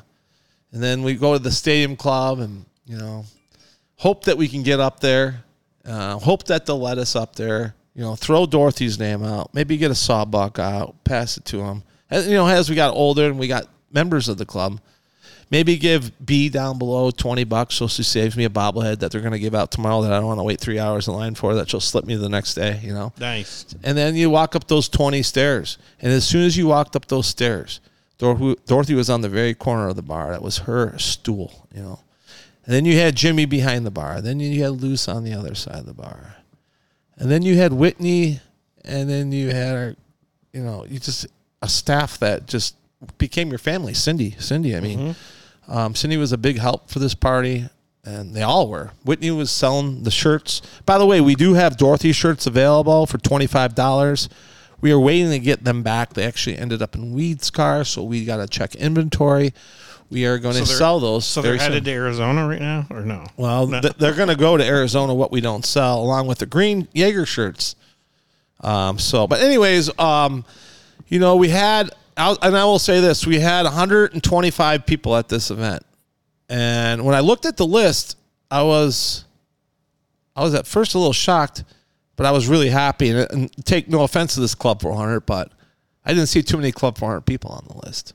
[0.73, 3.25] and then we go to the stadium club and you know
[3.97, 5.43] hope that we can get up there,
[5.85, 7.75] uh, hope that they'll let us up there.
[7.95, 11.83] You know, throw Dorothy's name out, maybe get a sawbuck out, pass it to him.
[12.11, 14.81] And, you know, as we got older and we got members of the club,
[15.51, 19.21] maybe give B down below 20 bucks so she saves me a bobblehead that they're
[19.21, 21.35] going to give out tomorrow that I don't want to wait three hours in line
[21.35, 23.13] for that she'll slip me the next day, you know?
[23.19, 23.67] Nice.
[23.83, 25.79] And then you walk up those 20 stairs.
[26.01, 27.81] And as soon as you walked up those stairs,
[28.19, 30.31] Dor- Dorothy was on the very corner of the bar.
[30.31, 32.01] That was her stool, you know?
[32.65, 34.21] And then you had Jimmy behind the bar.
[34.21, 36.37] Then you had Luce on the other side of the bar.
[37.17, 38.41] And then you had Whitney.
[38.85, 39.97] And then you had, our,
[40.53, 41.27] you know, you just,
[41.63, 42.75] a staff that just
[43.19, 43.95] became your family.
[43.95, 45.36] Cindy, Cindy, I mean, mm-hmm.
[45.69, 47.69] Um, Cindy was a big help for this party,
[48.05, 48.91] and they all were.
[49.05, 50.63] Whitney was selling the shirts.
[50.85, 54.29] By the way, we do have Dorothy shirts available for twenty five dollars.
[54.81, 56.13] We are waiting to get them back.
[56.15, 59.55] They actually ended up in Weed's car, so we got to check inventory.
[60.11, 61.25] We are going to sell those.
[61.25, 61.69] So they're very soon.
[61.73, 63.25] headed to Arizona right now, or no?
[63.37, 63.81] Well, No.
[63.81, 65.13] th- they're going to go to Arizona.
[65.15, 67.75] What we don't sell, along with the green Jaeger shirts.
[68.61, 70.45] Um, so, but anyways, um,
[71.09, 75.29] you know, we had, I'll- and I will say this: we had 125 people at
[75.29, 75.83] this event,
[76.49, 78.17] and when I looked at the list,
[78.51, 79.25] I was,
[80.35, 81.65] I was at first a little shocked,
[82.17, 83.11] but I was really happy.
[83.11, 85.53] And, and take no offense to this Club 400, but
[86.05, 88.15] I didn't see too many Club 400 people on the list.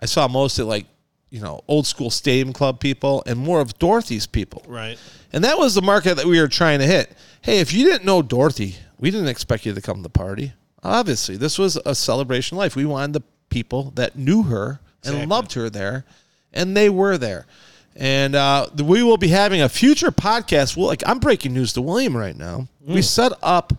[0.00, 0.86] I saw mostly like,
[1.30, 4.64] you know, old school Stadium Club people and more of Dorothy's people.
[4.66, 4.98] Right.
[5.32, 7.14] And that was the market that we were trying to hit.
[7.42, 10.52] Hey, if you didn't know Dorothy, we didn't expect you to come to the party.
[10.82, 12.76] Obviously, this was a celebration of life.
[12.76, 13.22] We wanted the
[13.56, 15.26] people that knew her and Exactly.
[15.26, 16.04] loved her there,
[16.52, 17.46] and they were there.
[17.94, 20.76] And uh, we will be having a future podcast.
[20.76, 22.68] Well, like I'm breaking news to William right now.
[22.86, 23.72] We set up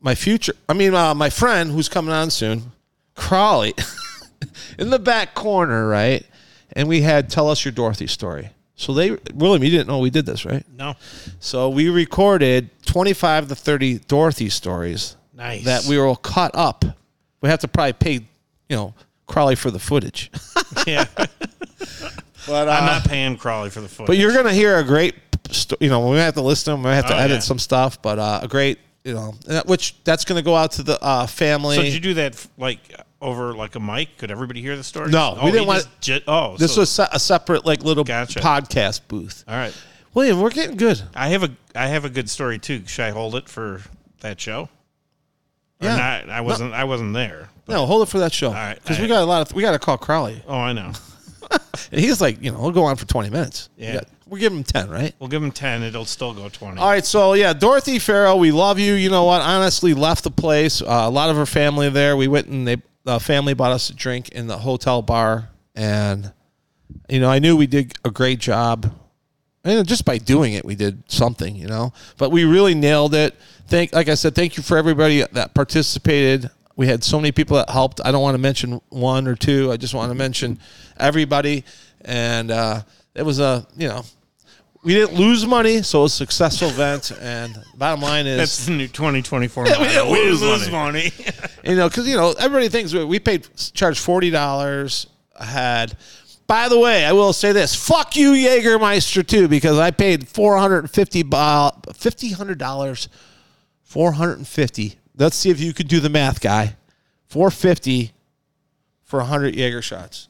[0.00, 0.52] my future.
[0.68, 2.70] I mean, uh, my friend who's coming on soon,
[3.16, 3.74] Crawley,
[4.78, 6.24] in the back corner, right?
[6.74, 8.50] And we had tell us your Dorothy story.
[8.76, 10.64] So they, William, you didn't know we did this, right?
[10.76, 10.94] No.
[11.40, 15.64] So we recorded 25 to 30 Dorothy stories Nice.
[15.64, 16.84] that we will cut up.
[17.40, 18.20] We have to probably pay,
[18.68, 18.94] you know,
[19.26, 20.30] Crawley for the footage.
[20.86, 21.06] Yeah.
[22.46, 24.06] But I'm not paying Crawley for the foot.
[24.06, 25.14] But you're gonna hear a great,
[25.50, 26.82] sto- you know, we have to listen them.
[26.82, 27.40] We have to Oh, edit yeah.
[27.40, 29.34] some stuff, but uh, a great, you know,
[29.66, 31.76] which that's gonna go out to the uh, family.
[31.76, 32.78] So did you do that like
[33.20, 34.16] over like a mic?
[34.18, 35.10] Could everybody hear the story?
[35.10, 38.40] No, oh, we didn't want- just oh, this so- was a separate, like, little Gotcha.
[38.40, 39.44] podcast booth.
[39.48, 39.74] all right.
[40.14, 41.02] William, we're getting good.
[41.14, 42.82] I have a I have a good story too.
[42.86, 43.82] Should I hold it for
[44.20, 44.68] that show?
[45.80, 45.96] Or Yeah.
[45.96, 46.30] not?
[46.30, 46.72] I wasn't.
[46.72, 47.48] I wasn't there.
[47.68, 49.54] No, hold it for that show All right, because we got a lot of.
[49.54, 50.42] We got to call Crowley.
[50.46, 50.92] Oh, I know.
[51.90, 53.70] And he's like, you know, we'll go on for twenty minutes.
[53.78, 53.92] We Yeah.
[53.94, 55.14] got- we're giving him ten, right?
[55.18, 55.82] We'll give him ten.
[55.82, 56.78] It'll still go twenty.
[56.78, 58.92] All right, so yeah, Dorothy Farrell, we love you.
[58.92, 59.40] You know what?
[59.40, 60.82] Honestly, left the place.
[60.82, 62.14] Uh, a lot of her family there.
[62.18, 66.30] We went and they the family bought us a drink in the hotel bar, and
[67.08, 68.92] you know, I knew we did a great job.
[69.64, 71.92] And just by doing it, we did something, you know.
[72.18, 73.34] But we really nailed it.
[73.66, 76.50] Thank, like I said, thank you for everybody that participated.
[76.78, 78.00] We had so many people that helped.
[78.04, 79.72] I don't want to mention one or two.
[79.72, 80.60] I just want to mention
[80.96, 81.64] everybody.
[82.02, 82.82] And uh,
[83.16, 84.04] it was a, you know,
[84.84, 87.10] we didn't lose money, so it was a successful event.
[87.20, 89.64] And bottom line is, That's the new 2024.
[89.64, 89.84] we model.
[89.86, 91.10] didn't lose lose money.
[91.18, 91.32] money.
[91.64, 95.96] you know, because you know everybody thinks we, we paid charged forty dollars a head.
[96.46, 100.56] By the way, I will say this: fuck you, Jägermeister, too, because I paid four
[100.56, 103.08] hundred and fifty dollars,
[103.82, 104.97] four hundred and fifty.
[105.18, 106.76] Let's see if you could do the math, guy.
[107.26, 108.12] Four fifty
[109.02, 110.28] for hundred Jaeger shots.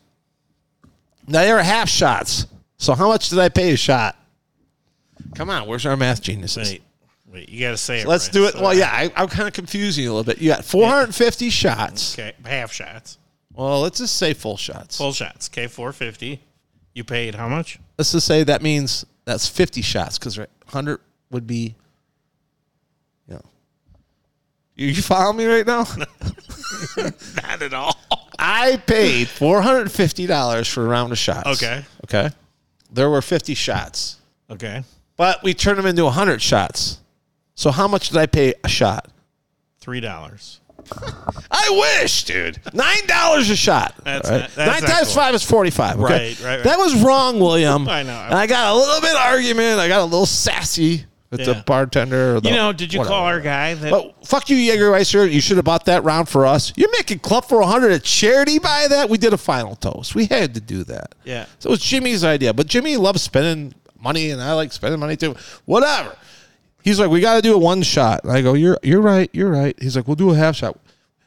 [1.27, 2.46] Now they were half shots.
[2.79, 4.16] So how much did I pay a shot?
[5.35, 6.70] Come on, where's our math geniuses?
[6.70, 6.83] wait,
[7.27, 7.48] wait.
[7.48, 8.07] You got to say it.
[8.07, 8.33] Let's right.
[8.33, 8.53] do it.
[8.53, 10.40] So- Well, yeah, I, I'm kind of confusing you a little bit.
[10.40, 12.14] You got 450 shots.
[12.18, 13.18] Okay, half shots,
[13.53, 14.96] Well, let's just say full shots.
[14.96, 15.48] full shots.
[15.53, 16.40] Okay, 450.
[16.94, 17.79] You paid how much?
[17.98, 21.74] Let's just say that means that's 50 shots because 100 would be.
[24.78, 25.84] You, follow me right now?
[26.96, 27.98] Not at all.
[28.38, 31.48] I paid $450 for a round of shots.
[31.62, 31.84] Okay.
[32.04, 32.30] Okay.
[32.92, 34.18] There were 50 shots,
[34.50, 34.82] Okay.
[35.16, 37.00] but we turned them into 100 shots.
[37.56, 39.08] So how much did I pay a shot?
[39.80, 40.60] Three dollars.
[41.50, 42.60] I wish, dude.
[42.72, 43.94] Nine dollars a shot.
[44.04, 45.16] That's All not- that's Nine not times cool.
[45.16, 45.98] five is forty-five.
[46.00, 46.02] Okay?
[46.04, 46.64] Right, right, right.
[46.64, 47.88] That was wrong, William.
[47.88, 48.12] I know.
[48.16, 49.80] And I got a little bit of argument.
[49.80, 51.62] I got a little sassy the Yeah.
[51.66, 52.36] bartender.
[52.36, 53.14] Or the, You know, did you whatever.
[53.14, 53.90] call our guy that?
[53.90, 55.30] But fuck you, Jägermeister.
[55.30, 56.72] You should have bought that round for us.
[56.76, 59.10] You're making Club for 100 at charity by that.
[59.10, 60.14] We did a final toast.
[60.14, 61.14] We had to do that.
[61.24, 61.46] Yeah.
[61.58, 62.54] So it was Jimmy's idea.
[62.54, 65.34] But Jimmy loves spending money, and I like spending money too.
[65.66, 66.16] Whatever.
[66.82, 68.22] He's like, we got to do a one shot.
[68.24, 69.28] And I go, you're you're right.
[69.34, 69.76] You're right.
[69.80, 70.78] He's like, we'll do a half shot.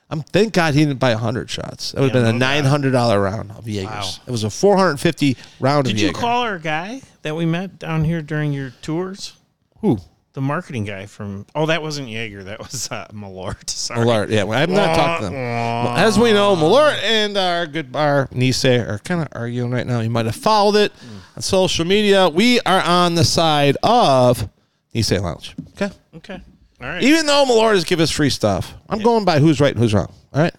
[0.09, 1.91] I'm thank God he didn't buy hundred shots.
[1.91, 2.53] That would have Yeah, been a no doubt.
[2.55, 3.85] nine hundred dollar round of Jaegers.
[3.89, 4.23] Wow.
[4.27, 6.19] It was a four hundred fifty round Did of you Jaeger.
[6.19, 9.33] call our guy that we met down here during your tours?
[9.81, 9.97] Who?
[10.33, 11.45] The marketing guy from.
[11.53, 12.45] Oh, that wasn't Jaeger.
[12.45, 13.69] That was uh, Malort.
[13.69, 13.99] Sorry.
[13.99, 14.29] Malort.
[14.29, 15.33] Yeah, well, I'm not talking to them.
[15.33, 19.85] Well, As we know, Malort and our good bar Nisei are kind of arguing right
[19.85, 19.99] now.
[19.99, 20.93] You might have followed it
[21.35, 22.29] on social media.
[22.29, 24.47] We are on the side of
[24.95, 25.53] Nisei Lounge.
[25.71, 25.93] Okay.
[26.15, 26.41] Okay.
[26.81, 27.03] All right.
[27.03, 29.93] Even though Malort has given us free stuff, I'm going by who's right and who's
[29.93, 30.13] wrong.
[30.33, 30.55] All right.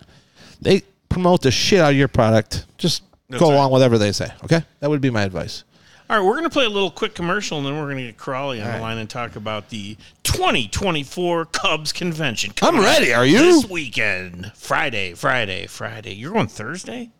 [0.61, 2.67] They promote the shit out of your product.
[2.77, 3.55] Just That's go right.
[3.55, 4.31] along with whatever they say.
[4.45, 4.63] Okay.
[4.81, 5.65] That would be my advice.
[6.13, 8.03] All right, we're going to play a little quick commercial, and then we're going to
[8.03, 12.53] get Crawley on the line and talk about the 2024 Cubs convention.
[12.61, 13.15] I'm ready.
[13.15, 13.39] Are you?
[13.39, 16.13] This weekend, Friday, Friday, Friday.
[16.13, 17.13] You're going Thursday.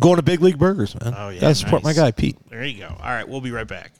[0.00, 1.14] Going to Big League Burgers, man.
[1.16, 1.96] Oh, yeah, Gotta support nice.
[1.96, 2.36] my guy Pete.
[2.50, 2.88] There you go.
[2.88, 3.92] All right, we'll be right back.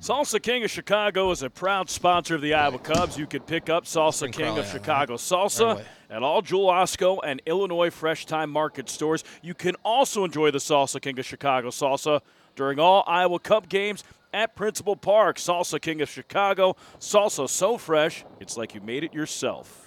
[0.00, 3.18] Salsa King of Chicago is a proud sponsor of the Iowa Cubs.
[3.18, 7.90] You can pick up Salsa King of Chicago salsa at all Jewel Osco and Illinois
[7.90, 9.24] Fresh Thyme Market stores.
[9.42, 12.20] You can also enjoy the Salsa King of Chicago salsa
[12.54, 15.36] during all Iowa Cub games at Principal Park.
[15.36, 19.80] Salsa King of Chicago, salsa so fresh, it's like you made it yourself.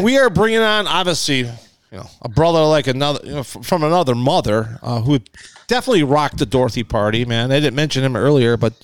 [0.00, 1.50] We are bringing on, obviously,
[1.92, 5.18] you know, a brother like another, you know, f- from another mother uh, who
[5.66, 7.50] definitely rocked the Dorothy party, man.
[7.52, 8.74] I didn't mention him earlier, but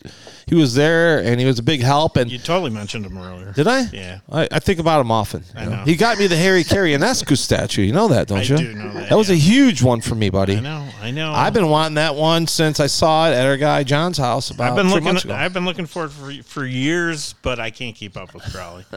[0.46, 2.16] he was there and he was a big help.
[2.18, 3.52] And You totally mentioned him earlier.
[3.52, 3.82] did I?
[3.92, 4.18] Yeah.
[4.30, 5.44] I, I think about him often.
[5.56, 5.84] I know.
[5.84, 7.82] He got me the Harry Caray Ionescu statue.
[7.82, 8.56] You know that, don't you?
[8.56, 8.68] I you?
[8.68, 9.36] do know that, That was yeah.
[9.36, 10.56] a huge one for me, buddy.
[10.56, 10.88] I know.
[11.00, 11.32] I know.
[11.32, 14.70] I've been wanting that one since I saw it at our guy John's house about
[14.70, 15.04] I've been three looking.
[15.04, 15.34] months ago.
[15.34, 18.84] I've been looking for it for, for years, but I can't keep up with Crawley.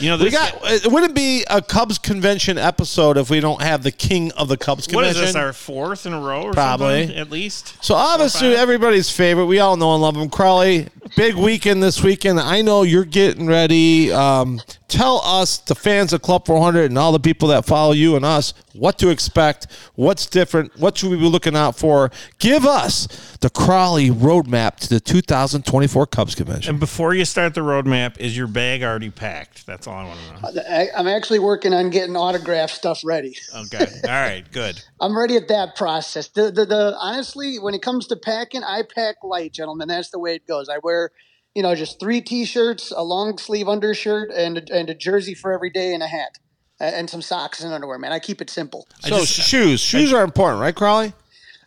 [0.00, 0.52] You know, we got.
[0.64, 4.56] It wouldn't be a Cubs convention episode if we don't have the king of the
[4.56, 5.22] Cubs what convention.
[5.22, 5.36] is this?
[5.36, 7.02] Our fourth in a row, or Probably.
[7.02, 7.76] something, at least.
[7.84, 9.46] So obviously, everybody's favorite.
[9.46, 10.28] We all know and love him.
[10.30, 12.40] Crowley, big weekend this weekend.
[12.40, 14.10] I know you're getting ready.
[14.12, 14.60] Um,
[14.94, 18.24] tell us, the fans of Club 400 and all the people that follow you and
[18.24, 22.12] us, what to expect, what's different, what should we be looking out for.
[22.38, 26.70] Give us the Crawley roadmap to the 2024 Cubs convention.
[26.70, 29.66] And before you start the roadmap, is your bag already packed?
[29.66, 30.60] That's all I want to know.
[30.60, 33.36] Uh, I, I'm actually working on getting autograph stuff ready.
[33.54, 33.86] Okay.
[34.04, 34.44] All right.
[34.52, 34.80] Good.
[35.00, 36.28] I'm ready at that process.
[36.28, 39.88] The, the, the honestly, when it comes to packing, I pack light, gentlemen.
[39.88, 40.68] That's the way it goes.
[40.68, 41.10] I wear,
[41.54, 45.52] you know, just three t-shirts, a long sleeve undershirt, and a, and a jersey for
[45.52, 46.38] every day, and a hat,
[46.80, 47.98] and some socks and underwear.
[47.98, 48.86] Man, I keep it simple.
[49.00, 51.12] So just- shoes, shoes are important, right, Crowley?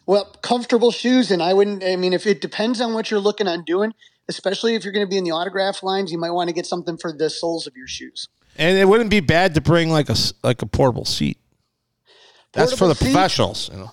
[0.06, 1.84] Well, comfortable shoes, and I wouldn't.
[1.84, 3.94] I mean, if it depends on what you're looking on doing,
[4.30, 6.66] especially if you're going to be in the autograph lines, you might want to get
[6.66, 8.28] something for the soles of your shoes.
[8.58, 11.38] And it wouldn't be bad to bring like a like a portable seat.
[12.54, 13.12] That's for the seat?
[13.12, 13.92] professionals, you know.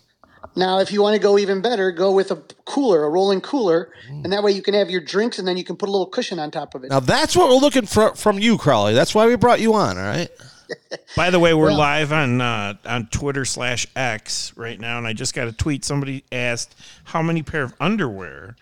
[0.56, 3.90] Now, if you want to go even better, go with a cooler, a rolling cooler,
[4.08, 6.06] and that way you can have your drinks, and then you can put a little
[6.06, 6.90] cushion on top of it.
[6.90, 8.94] Now that's what we're looking for from you, Crowley.
[8.94, 9.98] That's why we brought you on.
[9.98, 10.28] All right.
[11.16, 15.06] By the way, we're Well- live on uh, on Twitter slash X right now, and
[15.06, 15.84] I just got a tweet.
[15.84, 18.56] Somebody asked how many pair of underwear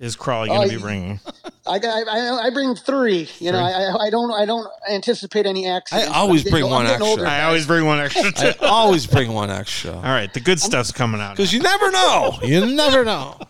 [0.00, 1.20] is Crawley going Oh, to be you- bringing.
[1.66, 3.28] I I, I bring three.
[3.40, 6.08] You know, I, I don't, I don't anticipate any accidents.
[6.08, 7.04] I always bring I'm one extra.
[7.06, 8.32] older, I always bring one extra.
[8.62, 11.36] I always bring one extra All right, the good stuff's coming out.
[11.36, 12.38] because you never know.
[12.42, 13.38] You never know.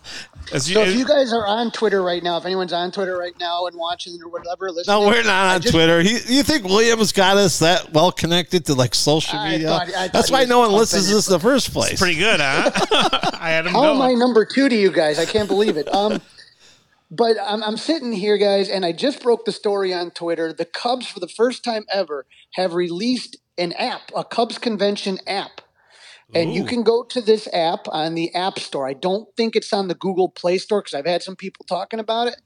[0.53, 3.35] As So if you guys are on Twitter right now, if anyone's on Twitter right
[3.39, 6.01] now and watching or whatever, listening, No, we're not on just- Twitter.
[6.01, 9.69] He, you think Williams got us that well connected to like social I media?
[9.69, 11.15] thought- I thought That's why no one listens to it.
[11.17, 12.01] this in the first place.
[12.01, 12.71] pretty good, huh?
[13.39, 15.19] I had him How am I number two to you guys?
[15.21, 15.87] I can't believe it.
[15.95, 16.21] Um,
[17.11, 20.53] but I'm, I'm sitting here, guys, and I just broke the story on Twitter.
[20.53, 25.61] The Cubs, for the first time ever, have released an app, a Cubs convention app.
[26.35, 28.87] And you can go to this app on the App Store.
[28.87, 31.99] I don't think it's on the Google Play Store because I've had some people talking
[32.01, 32.37] about it,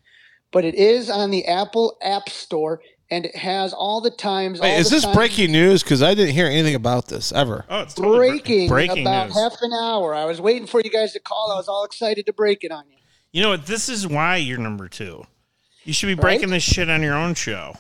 [0.52, 2.80] but it is on the Apple App Store.
[3.10, 4.60] and it has all the times.
[4.60, 5.82] all is the this times- breaking news?
[5.82, 7.64] Because I didn't hear anything about this ever.
[7.68, 9.36] Oh, it's totally bre- breaking, breaking about news.
[9.36, 10.14] half an hour.
[10.14, 11.50] I was waiting for you guys to call.
[11.52, 12.96] I was all excited to break it on you.
[13.32, 13.66] You know what?
[13.66, 15.24] This is why you're number two.
[15.84, 16.56] You should be breaking Right?
[16.56, 17.74] this shit on your own show.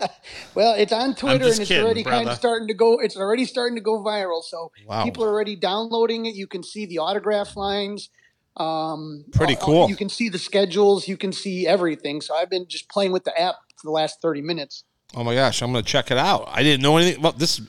[0.56, 2.98] Well, it's on Twitter and it's kidding, already kind of starting to go.
[2.98, 4.42] It's already starting to go viral.
[4.42, 5.04] So Wow.
[5.04, 6.34] people are already downloading it.
[6.34, 8.10] You can see the autograph lines.
[8.56, 9.88] Um, Pretty uh, uh, cool.
[9.88, 11.06] You can see the schedules.
[11.06, 12.20] You can see everything.
[12.20, 14.82] So I've been just playing with the app for the last thirty minutes.
[15.14, 16.48] Oh my gosh, I'm going to check it out.
[16.48, 17.60] I didn't know anything about this.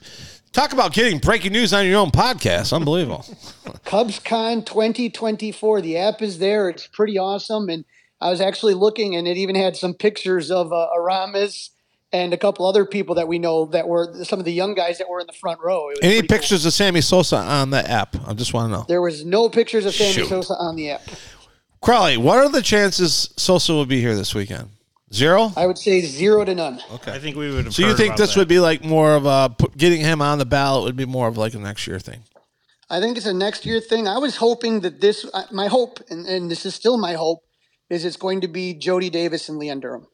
[0.54, 2.72] Talk about getting breaking news on your own podcast.
[2.72, 3.18] Unbelievable.
[3.84, 5.80] CubsCon 2024.
[5.80, 6.68] The app is there.
[6.68, 7.68] It's pretty awesome.
[7.68, 7.84] And
[8.20, 11.70] I was actually looking, and it even had some pictures of uh, Aramis
[12.12, 14.98] and a couple other people that we know that were some of the young guys
[14.98, 15.88] that were in the front row.
[15.88, 16.38] Any pretty cool.
[16.38, 18.14] pictures of Sammy Sosa on the app?
[18.24, 18.84] I just want to know.
[18.86, 20.28] There was no pictures of Sammy Shoot.
[20.28, 21.02] Sosa on the app.
[21.82, 24.68] Crowley, what are the chances Sosa will be here this weekend?
[25.12, 25.52] Zero?
[25.56, 26.80] I would say zero to none.
[26.92, 27.12] Okay.
[27.12, 27.74] I think we would have.
[27.74, 28.40] So you heard think about this that.
[28.40, 31.28] would be like more of a put- getting him on the ballot would be more
[31.28, 32.22] of like a next year thing?
[32.90, 34.08] I think it's a next year thing.
[34.08, 37.40] I was hoping that this, uh, my hope, and, and this is still my hope,
[37.90, 40.06] is it's going to be Jody Davis and Leon Durham.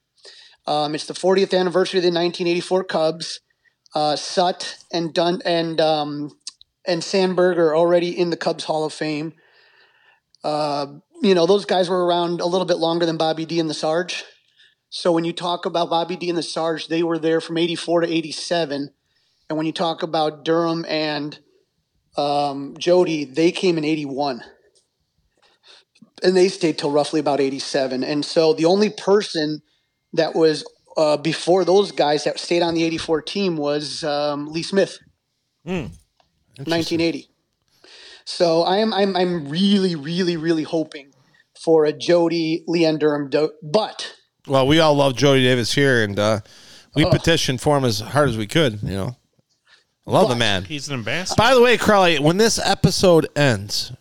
[0.66, 3.40] Um, it's the 40th anniversary of the 1984 Cubs.
[3.94, 6.31] Uh, Sutt and Dun and um,
[6.87, 9.33] and Sandberg are already in the Cubs Hall of Fame.
[10.44, 10.87] Uh,
[11.22, 13.74] you know, those guys were around a little bit longer than Bobby D and the
[13.74, 14.24] Sarge.
[14.90, 18.03] So when you talk about Bobby D and the Sarge, they were there from 84
[18.03, 18.90] to 87.
[19.48, 21.38] And when you talk about Durham and
[22.16, 24.42] um, Jody, they came in 81.
[26.22, 28.05] And they stayed till roughly about 87.
[28.05, 29.62] And so the only person
[30.12, 30.64] that was
[30.96, 34.98] uh, before those guys that stayed on the 84 team was um, Lee Smith,
[36.57, 37.31] 1980.
[38.24, 41.12] So I am I'm, I'm really, really, really hoping
[41.64, 43.31] for a Jody Leon Durham.
[43.31, 44.14] Do- but
[44.51, 46.41] Well, we all love Jody Davis here, and uh,
[46.97, 47.11] we Oh.
[47.11, 48.83] petitioned for him as hard as we could.
[48.83, 49.17] You know,
[50.09, 50.65] I love the man.
[50.65, 51.37] He's an ambassador.
[51.39, 53.93] By the way, Crowley, when this episode ends,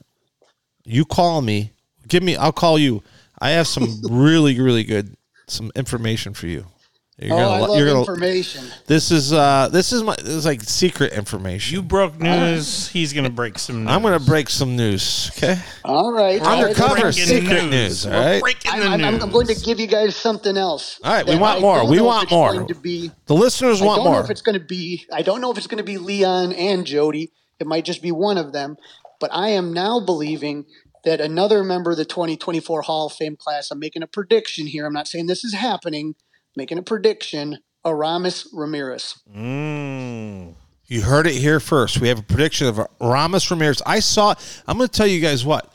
[0.84, 1.72] you call me.
[2.08, 2.36] Give me.
[2.36, 3.04] I'll call you.
[3.40, 5.16] I have some really, really good
[5.48, 6.66] some information for you.
[7.22, 8.64] You're oh, I lo- love you're gonna- information.
[8.88, 11.74] This is uh, this is my this is like secret information.
[11.76, 12.88] you broke news.
[12.88, 13.84] He's gonna break some.
[13.84, 13.92] News.
[13.94, 15.30] I'm gonna break some news.
[15.36, 16.42] Okay, All right.
[16.42, 17.72] undercover breaking secret news.
[17.72, 18.06] news.
[18.06, 19.24] All We're breaking I'm, the I'm, I'm, news.
[19.24, 21.00] I'm going to give you guys something else.
[21.04, 21.86] All right, we want I more.
[21.86, 22.64] We want more.
[22.66, 24.24] To be, the listeners I want don't know more.
[24.24, 25.06] if it's going to be.
[25.12, 27.32] I don't know if it's going to be Leon and Jody.
[27.60, 28.78] It might just be one of them.
[29.20, 30.66] But I am now believing
[31.04, 33.72] that another member of the 2024 Hall of Fame class.
[33.72, 34.86] I'm making a prediction here.
[34.86, 36.16] I'm not saying this is happening.
[36.56, 37.60] Making a prediction.
[37.86, 39.22] Aramis Ramirez.
[39.36, 40.54] Mm.
[40.86, 42.02] You heard it here first.
[42.02, 43.82] We have a prediction of Aramis Ramirez.
[43.86, 44.34] I saw.
[44.68, 45.74] I'm going to tell you guys what.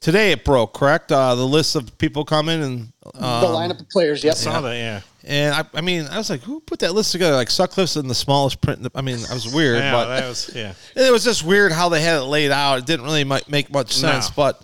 [0.00, 0.74] Today it broke.
[0.74, 1.10] Correct.
[1.10, 4.22] Uh, the list of people coming and uh, the lineup of players.
[4.22, 4.32] Yep.
[4.32, 5.00] I saw that, yeah.
[5.22, 7.34] and I, I mean I was like, who put that list together?
[7.34, 8.86] Like Sutcliffe's in the smallest print.
[8.94, 10.74] I mean, I was weird, Yeah, but that was yeah.
[10.96, 12.80] it was just weird how they had it laid out.
[12.80, 14.28] It didn't really make much sense.
[14.28, 14.34] No.
[14.36, 14.62] But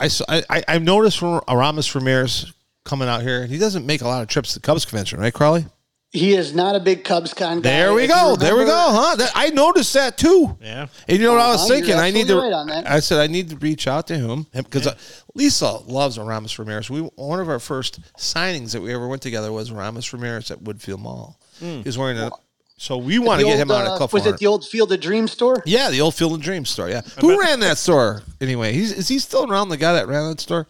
[0.00, 2.50] I, I I I noticed from Aramis Ramirez
[2.84, 5.32] coming out here, he doesn't make a lot of trips to the Cubs convention, right,
[5.32, 5.66] Crowley?
[6.10, 7.70] He is not a big Cubs con guy.
[7.70, 8.36] There we If you go.
[8.36, 8.70] There we go.
[8.90, 9.16] Huh?
[9.16, 10.58] That, I noticed that too.
[10.60, 10.88] Yeah.
[11.08, 11.94] And you know what I was Uh-huh, thinking?
[11.94, 12.34] you're I need to.
[12.34, 12.90] absolutely right on that.
[12.90, 14.88] I said I need to reach out to him because
[15.34, 16.90] Lisa loves Aramis Ramirez.
[16.90, 20.58] We one of our first signings that we ever went together was Aramis Ramirez at
[20.62, 21.40] Woodfield Mall.
[21.60, 22.30] He was wearing it,
[22.76, 24.12] so we want to The get him old, on a uh, club.
[24.12, 25.62] Was it the old Field of Dreams store?
[25.64, 26.90] Yeah, the old Field and Dream store.
[26.90, 28.74] Yeah, who ran that store anyway?
[28.74, 29.70] He's is he still around?
[29.70, 30.66] The guy that ran that store?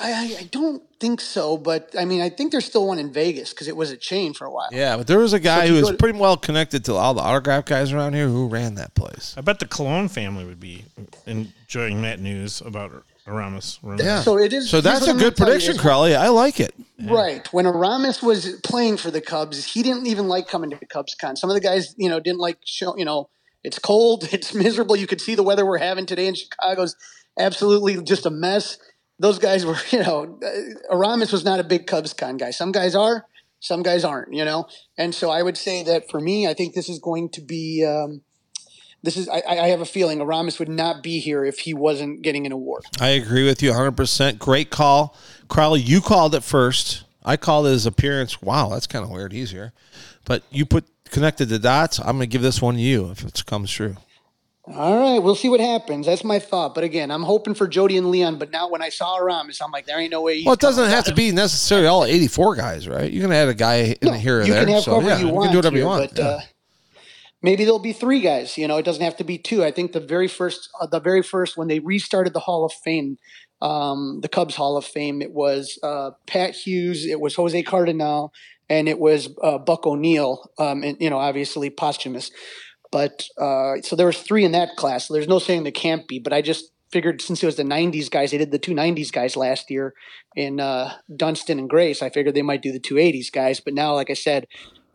[0.00, 3.12] I, I, I don't think so, but I mean, I think there's still one in
[3.12, 4.68] Vegas because it was a chain for a while.
[4.72, 7.14] Yeah, but there was a guy if who was to- pretty well connected to all
[7.14, 9.34] the autograph guys around here who ran that place.
[9.36, 10.84] I bet the Cologne family would be
[11.26, 13.78] enjoying that news about Aramis.
[13.82, 14.04] Ramirez.
[14.06, 14.20] Yeah.
[14.22, 14.70] So it is.
[14.70, 16.14] So that's what a I'm good prediction, is- Crowley.
[16.14, 16.74] I like it.
[17.00, 17.46] Right.
[17.52, 21.36] When Aramis was playing for the Cubs, he didn't even like coming to Cubs Con.
[21.36, 22.96] Some of the guys, you know, didn't like show.
[22.96, 23.28] You know,
[23.62, 24.96] it's cold, it's miserable.
[24.96, 26.96] You could see the weather we're having today in Chicago's
[27.38, 28.78] absolutely just a mess.
[29.18, 30.38] Those guys were, you know,
[30.90, 32.50] Aramis was not a big Cubs Con guy.
[32.50, 33.26] Some guys are,
[33.60, 34.32] some guys aren't.
[34.32, 37.30] You know, and so I would say that for me, I think this is going
[37.30, 37.84] to be.
[37.84, 38.22] Um,
[39.02, 39.28] this is.
[39.28, 42.52] I, I have a feeling Aramis would not be here if he wasn't getting an
[42.52, 42.82] award.
[43.00, 44.38] I agree with you 100%.
[44.38, 45.16] Great call.
[45.48, 47.04] Crowley, you called it first.
[47.24, 48.42] I called his appearance.
[48.42, 49.32] Wow, that's kind of weird.
[49.32, 49.72] He's here.
[50.24, 51.98] But you put connected the dots.
[51.98, 53.96] I'm going to give this one to you if it comes true.
[54.74, 56.06] All right, we'll see what happens.
[56.06, 56.74] That's my thought.
[56.74, 58.38] But again, I'm hoping for Jody and Leon.
[58.38, 60.42] But now when I saw Aramis, I'm like, there ain't no way.
[60.44, 63.10] Well, it doesn't have to be necessarily all 84 guys, right?
[63.10, 64.64] You can add a guy in No, here or you there.
[64.64, 65.44] can have so, whoever yeah, you want.
[65.46, 66.10] can do whatever you want.
[66.10, 66.28] But yeah.
[66.28, 66.40] uh,
[67.42, 68.58] maybe there'll be three guys.
[68.58, 69.64] You know, it doesn't have to be two.
[69.64, 72.72] I think the very first, uh, the very first when they restarted the Hall of
[72.72, 73.16] Fame,
[73.62, 78.32] um, the Cubs Hall of Fame, it was uh, Pat Hughes, it was Jose Cardenal,
[78.68, 82.30] and it was uh, Buck O'Neil, um, and you know, obviously posthumous.
[82.90, 85.06] But uh, so there was three in that class.
[85.06, 86.18] So there's no saying there can't be.
[86.18, 89.12] But I just figured since it was the '90s guys, they did the two '90s
[89.12, 89.94] guys last year
[90.36, 92.02] in uh, Dunston and Grace.
[92.02, 93.60] I figured they might do the two '80s guys.
[93.60, 94.46] But now, like I said,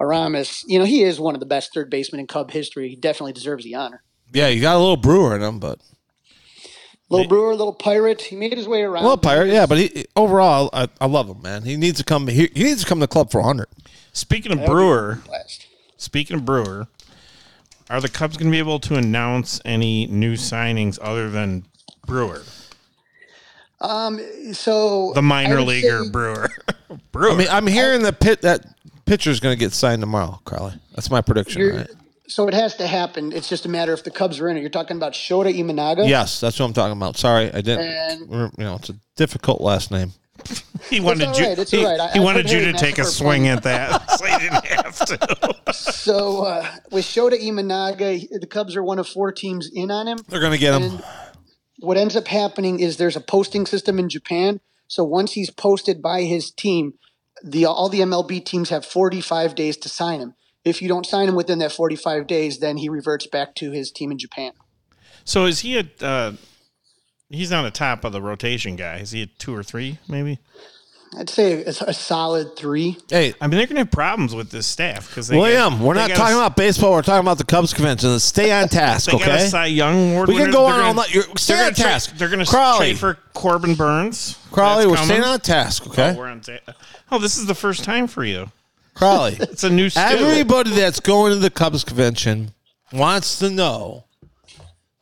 [0.02, 2.90] Aramis, you know, he is one of the best third basemen in Cub history.
[2.90, 4.04] He definitely deserves the honor.
[4.34, 5.80] Yeah, you got a little brewer in him, but
[7.14, 8.22] Little Brewer, little pirate.
[8.22, 9.04] He made his way around.
[9.04, 9.50] well, pirate.
[9.54, 11.64] Yeah, but he overall, I, I love him, man.
[11.64, 12.28] He needs to come.
[12.28, 13.68] He, he needs to come to the club for hundred.
[14.14, 15.22] Speaking of That would Brewer,
[15.98, 16.88] speaking of Brewer,
[17.90, 21.66] are the Cubs going to be able to announce any new signings other than
[22.06, 22.42] Brewer,
[23.82, 24.20] Um,
[24.54, 26.50] so the minor would leaguer say- Brewer?
[27.12, 27.32] Brewer.
[27.34, 28.66] I mean, I'm hearing the pit that
[29.06, 30.74] pitcher's going to get signed tomorrow, Carly.
[30.96, 31.62] That's my prediction.
[31.78, 31.88] Right?
[32.28, 33.32] So it has to happen.
[33.34, 34.62] It's just a matter if the Cubs are in it.
[34.62, 36.08] You're talking about Shota Imanaga.
[36.08, 37.18] Yes, that's what I'm talking about.
[37.18, 37.82] Sorry, I didn't.
[38.32, 40.14] And- you know, it's a difficult last name.
[40.90, 41.46] He wanted all you.
[41.46, 42.00] it's he, all right.
[42.00, 44.66] I- he I wanted put you to take a swing at that, so he didn't
[44.66, 45.74] have to.
[45.74, 50.20] So uh, with Shota Imanaga, the Cubs are one of four teams in on him.
[50.28, 51.02] They're going to get him.
[51.80, 54.60] What ends up happening is there's a posting system in Japan.
[54.88, 56.94] So once he's posted by his team,
[57.44, 60.36] the all the MLB teams have 45 days to sign him.
[60.64, 63.92] If you don't sign him within that 45 days, then he reverts back to his
[63.92, 64.54] team in Japan.
[65.26, 65.86] So is he a?
[66.02, 66.34] Uh,
[67.34, 68.98] he's not a top of the rotation guy.
[68.98, 69.98] Is he a two or three?
[70.08, 70.40] Maybe.
[71.16, 72.98] I'd say it's a solid three.
[73.08, 76.10] Hey, I mean, they're going to have problems with this staff because William, we're not
[76.10, 76.92] talking about baseball.
[76.94, 78.18] We're talking about the Cubs convention.
[78.20, 79.46] Stay on task, They got a okay?
[79.48, 80.54] Cy Young award We can winner.
[80.54, 81.14] go They're on gonna- all night.
[81.14, 82.18] You're- stay they're on gonna task.
[82.18, 82.78] They're going to Crawley.
[82.88, 84.40] trade for Corbin Burnes.
[84.50, 85.08] Crawley, That's we're coming.
[85.10, 86.14] staying on task, okay?
[86.16, 86.58] Oh, we're on ta-
[87.12, 88.52] oh, this is the first time for you.
[88.96, 89.38] Crawley.
[89.40, 90.00] It's a new stew.
[90.00, 92.54] Everybody that's going to the Cubs convention
[92.92, 94.06] wants to know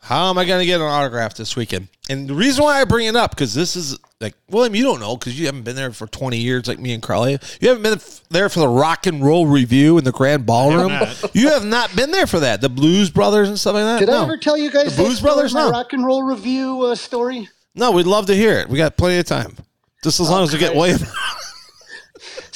[0.01, 1.87] how am I going to get an autograph this weekend?
[2.09, 4.99] And the reason why I bring it up because this is like William, you don't
[4.99, 7.39] know because you haven't been there for twenty years like me and Crawley.
[7.61, 7.99] You haven't been
[8.29, 10.91] there for the rock and roll review in the Grand Ballroom.
[11.33, 12.59] You have not been there for that.
[12.61, 13.99] The Blues Brothers and stuff like that.
[13.99, 14.21] Did no.
[14.21, 15.53] I ever tell you guys The Blues Brothers?
[15.53, 15.71] No.
[15.71, 17.47] rock and roll review uh, story?
[17.75, 18.67] No, we'd love to hear it.
[18.67, 19.55] We got plenty of time.
[20.03, 20.79] Just as long as we get Okay.
[20.79, 20.99] William.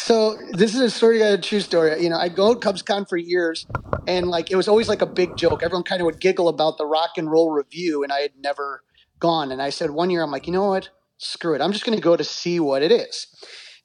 [0.06, 2.00] So this is a story, a true story.
[2.04, 3.66] You know, I go to CubsCon for years,
[4.08, 5.64] and like it was always like a big joke.
[5.64, 8.84] Everyone kind of would giggle about the rock and roll review, and I had never
[9.20, 9.52] gone.
[9.52, 10.90] And I said one year, I'm like, you know what?
[11.18, 11.62] Screw it.
[11.62, 13.26] I'm just going to go to see what it is.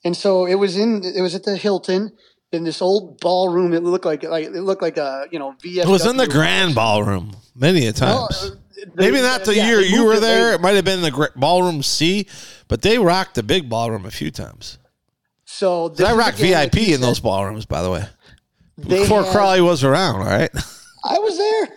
[0.05, 1.03] And so it was in.
[1.05, 2.13] It was at the Hilton
[2.53, 3.73] in this old ballroom.
[3.73, 5.85] It looked like like it looked like a you know VFW.
[5.85, 8.43] It was in the Grand Ballroom many a No, times.
[8.45, 10.53] uh, they- Maybe not the yeah, year you were there.
[10.53, 12.27] It might have been the ballroom C,
[12.69, 14.77] but they rocked the big ballroom a few times.
[15.61, 18.07] So I is rocked VIP in said, those ballrooms, by the way.
[18.81, 20.49] Before had- Crawley was around, all right?
[21.05, 21.77] I was there.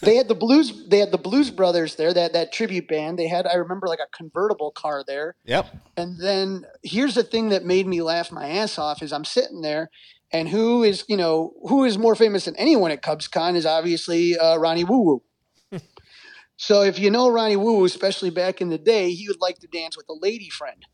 [0.00, 0.88] They had the blues.
[0.88, 2.12] They had the Blues Brothers there.
[2.12, 3.20] That that tribute band.
[3.20, 3.46] They had.
[3.46, 5.36] I remember like a convertible car there.
[5.44, 5.66] Yep.
[5.96, 9.60] And then here's the thing that made me laugh my ass off is I'm sitting
[9.60, 9.90] there,
[10.32, 13.64] and who is you know who is more famous than anyone at Cubs Con is
[13.64, 15.22] obviously uh, Ronnie Woo
[15.70, 15.80] Woo.
[16.56, 19.60] so if you know Ronnie Woo Woo, especially back in the day, he would like
[19.60, 20.84] to dance with a lady friend,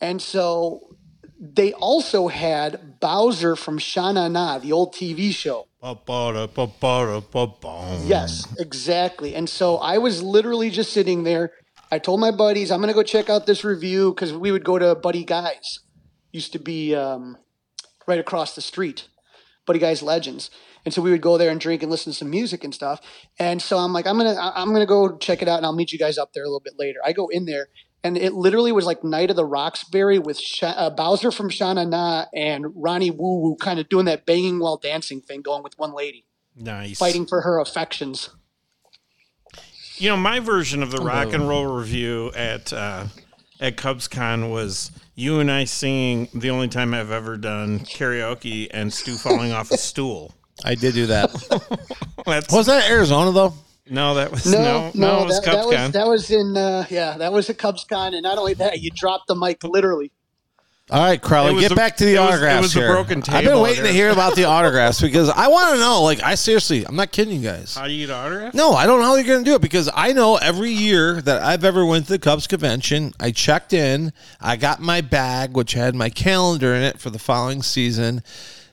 [0.00, 0.96] and so
[1.52, 5.68] they also had Bowser from Sha Na Na, the old TV show.
[8.06, 9.34] Yes, exactly.
[9.34, 11.52] And so I was literally just sitting there.
[11.90, 14.64] I told my buddies, I'm going to go check out this review because we would
[14.64, 15.80] go to Buddy Guys.
[16.32, 17.36] Used to be um,
[18.06, 19.08] right across the street,
[19.66, 20.50] Buddy Guys Legends.
[20.86, 23.00] And so we would go there and drink and listen to some music and stuff.
[23.38, 25.92] And so I'm like, I'm gonna, I'm gonna go check it out, and I'll meet
[25.92, 26.98] you guys up there a little bit later.
[27.04, 27.68] I go in there,
[28.04, 31.72] and it literally was like Night of the Roxbury with Sha- uh, Bowser from Sha
[31.72, 35.62] Na Na and Ronnie Woo Woo kind of doing that banging while dancing thing, going
[35.64, 36.98] with one lady, Nice.
[36.98, 38.28] fighting for her affections.
[39.96, 43.06] You know, my version of the rock and roll review at uh,
[43.60, 48.92] at CubsCon was you and I singing the only time I've ever done karaoke and
[48.92, 50.34] Stu falling off a stool.
[50.64, 51.30] I did do that.
[52.50, 53.54] Was that Arizona, though?
[53.88, 55.92] No, that was No, no, no, no, it was that, that was CubsCon.
[55.92, 58.90] that was in uh, yeah, that was a Cubs con, and not only that, you
[58.90, 60.10] dropped the mic literally.
[60.90, 62.92] All right, Crowley, get the- back to the it was- it autographs was the here.
[62.92, 66.02] broken I've been table waiting to hear about the autographs because I want to know.
[66.02, 67.74] Like, I seriously, I'm not kidding you guys.
[67.74, 68.52] How do you get autograph?
[68.52, 71.22] No, I don't know how you're going to do it because I know every year
[71.22, 74.12] that I've ever went to the Cubs convention, I checked in,
[74.42, 78.22] I got my bag which had my calendar in it for the following season,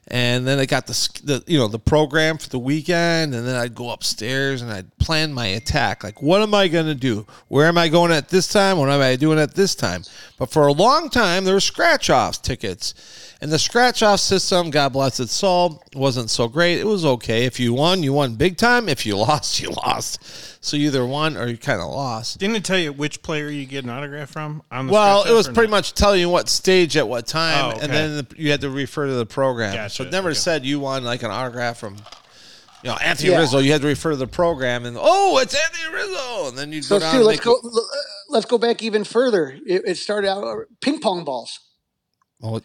[0.08, 3.56] and then I got the, the you know the program for the weekend, and then
[3.56, 6.04] I'd go upstairs and I'd plan my attack.
[6.04, 7.26] Like, what am I going to do?
[7.48, 8.78] Where am I going at this time?
[8.78, 10.04] What am I doing at this time?
[10.38, 14.70] But for a long time, there were scratch offs tickets, and the scratch off system,
[14.70, 16.80] God bless its soul, wasn't so great.
[16.80, 17.46] It was okay.
[17.46, 18.88] If you won, you won big time.
[18.88, 20.64] If you lost, you lost.
[20.64, 22.38] So you either won or you kind of lost.
[22.40, 24.62] Didn't it tell you which player you get an autograph from?
[24.72, 25.78] On the Well, it was pretty not?
[25.78, 27.80] much telling you what stage at what time, Oh, okay.
[27.86, 29.74] and then the, you had to refer to the program.
[29.74, 30.36] Gotcha, So it never okay.
[30.38, 31.96] said you won like an autograph from,
[32.84, 33.40] you know, Anthony Yeah.
[33.40, 33.58] Rizzo.
[33.58, 36.84] You had to refer to the program, and oh, it's Anthony Rizzo, and then you
[36.84, 37.14] So go down.
[37.16, 37.56] Stu, let's make go.
[37.64, 37.90] l-
[38.30, 39.58] Let's go back even further.
[39.66, 41.60] It, it started out uh, ping pong balls.
[42.42, 42.62] Oh,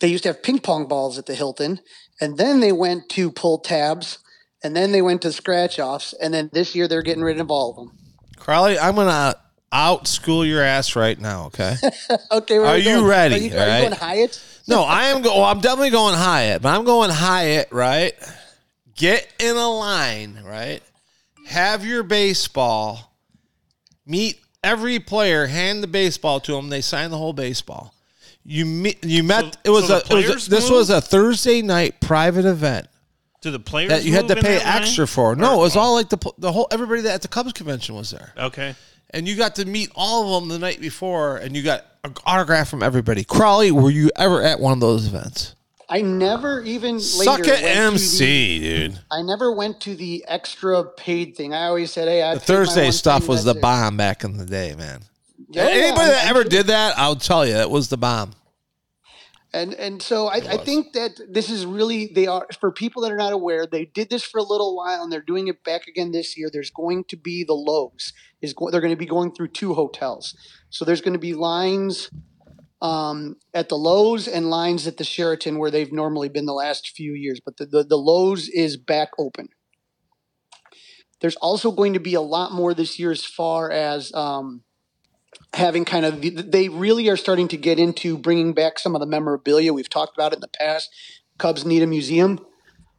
[0.00, 1.80] They- used to have ping pong balls at the Hilton,
[2.20, 4.18] and then they went to pull tabs,
[4.62, 7.50] and then they went to scratch offs, and then this year they're getting rid of
[7.50, 7.96] all of them.
[8.36, 9.34] Crowley, I'm gonna
[9.72, 11.46] out school your ass right now.
[11.46, 11.76] Okay.
[12.32, 13.04] Okay, Are you going?
[13.04, 13.76] ready, Are you, are right?
[13.76, 14.44] you going Hyatt?
[14.66, 15.22] No, I am.
[15.22, 17.68] Go- well, I'm definitely going Hyatt, but I'm going Hyatt.
[17.72, 18.12] Right.
[18.96, 20.42] Get in a line.
[20.44, 20.82] Right.
[21.46, 23.12] Have your baseball.
[24.06, 25.46] Meet every player.
[25.46, 26.68] Hand the baseball to them.
[26.68, 27.94] They sign the whole baseball.
[28.44, 29.04] You meet.
[29.04, 29.54] You met.
[29.54, 29.98] So- it was so a.
[30.18, 32.86] It was a this was a Thursday night private event
[33.42, 34.82] Do the players that you had to pay that line?
[34.82, 35.36] extra for.
[35.36, 37.94] No, it Or- was all like the the whole everybody that at the Cubs convention
[37.94, 38.74] was there, Okay.
[39.10, 42.14] and you got to meet all of them the night before, and you got an
[42.24, 43.24] autograph from everybody.
[43.24, 45.54] Crawley, were you ever at one of those events?
[45.92, 48.98] I never even Suck later at went to MC, the- dude.
[49.10, 51.52] I never went to the extra paid thing.
[51.52, 53.96] I always said, "Hey, I The paid my Thursday stuff thing, was the it." bomb
[53.96, 55.00] back in the day, man.
[55.50, 58.32] Yeah, yeah, Anybody that ever did that, I'll tell you, it was the bomb.
[59.52, 63.10] And and so I, I think that this is really they are for people that
[63.10, 63.66] are not aware.
[63.66, 66.50] They did this for a little while and they're doing it back again this year.
[66.52, 69.74] There's going to be the Loews is go, they're going to be going through two
[69.74, 70.36] hotels.
[70.70, 72.10] So there's going to be lines
[72.80, 76.90] um, at the Loews and lines at the Sheraton where they've normally been the last
[76.90, 77.40] few years.
[77.44, 79.48] But the the, the Loews is back open.
[81.20, 84.62] There's also going to be a lot more this year as far as um,
[85.54, 86.20] having kind of
[86.50, 90.16] they really are starting to get into bringing back some of the memorabilia we've talked
[90.16, 90.90] about in the past.
[91.38, 92.44] Cubs need a museum,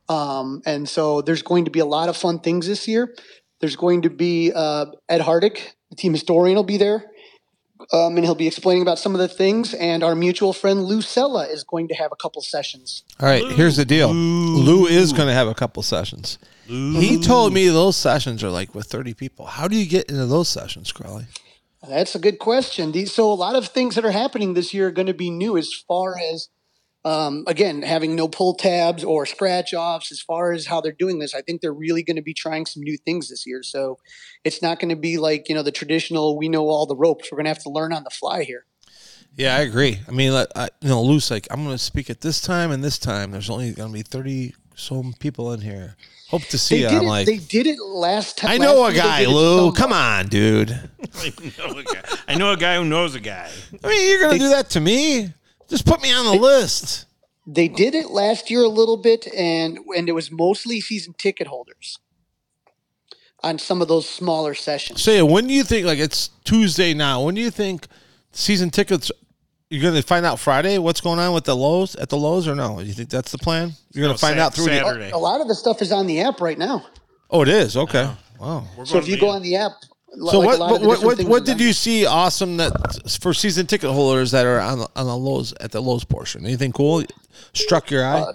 [0.10, 3.16] um, and so there's going to be a lot of fun things this year.
[3.60, 7.06] There's going to be uh, Ed Hartig, the team historian, will be there,
[7.93, 9.76] um, and he'll be explaining about some of the things.
[9.76, 13.04] And our mutual friend Lou Sella is going to have a couple sessions.
[13.20, 14.12] All right, here's the deal.
[14.12, 16.39] Lou is going to have a couple sessions.
[16.66, 19.45] He told me those sessions are like with 30 people.
[19.45, 21.26] How do you get into those sessions, Crowley?
[21.88, 22.94] That's a good question.
[23.08, 25.58] So a lot of things that are happening this year are going to be new
[25.58, 26.50] as far as
[27.04, 30.12] um, again having no pull tabs or scratch offs.
[30.12, 32.68] As far as how they're doing this, I think they're really going to be trying
[32.68, 33.64] some new things this year.
[33.64, 33.98] So
[34.44, 37.32] it's not going to be like you know the traditional we know all the ropes.
[37.32, 38.66] We're going to have to learn on the fly here.
[39.36, 40.02] Yeah, I agree.
[40.08, 42.84] I mean, I, you know, loose like, I'm going to speak at this time and
[42.84, 43.32] this time.
[43.32, 45.96] There's only going to be 30 some people in here.
[46.30, 46.98] Hope to see They you.
[46.98, 47.08] I'm it.
[47.08, 48.52] like, they did it last time.
[48.52, 49.58] I know a last year they guy, Lou.
[49.58, 49.76] somewhat.
[49.76, 50.72] Come on, dude.
[51.16, 52.02] I know a guy.
[52.28, 53.50] I know a guy who knows a guy.
[53.84, 55.34] I mean, you're going to do that to me?
[55.68, 57.06] Just put me on the list.
[57.48, 61.48] They did it last year a little bit, and and it was mostly season ticket
[61.48, 61.98] holders
[63.44, 65.02] on some of those smaller sessions.
[65.02, 67.88] So, yeah, when do you think, like, it's Tuesday now, when do you think
[68.32, 69.12] season tickets,
[69.72, 72.48] you're going to find out Friday what's going on with the lows at the lows
[72.48, 72.80] or no?
[72.80, 73.72] You think that's the plan?
[73.94, 74.80] You're going No, to find Sat- out through the.
[74.80, 75.10] Saturday.
[75.12, 76.86] A lot of the stuff is on the app right now.
[77.30, 77.76] Oh, it is?
[77.78, 78.10] Okay.
[78.40, 78.66] Wow.
[78.84, 79.72] So if you go be- on the app,
[80.30, 82.74] So like what a lot what of what what, what did you see awesome that
[83.22, 86.46] for season ticket holders that are on the, on the lows at the lows portion?
[86.46, 87.04] Anything cool
[87.54, 88.26] struck your eye?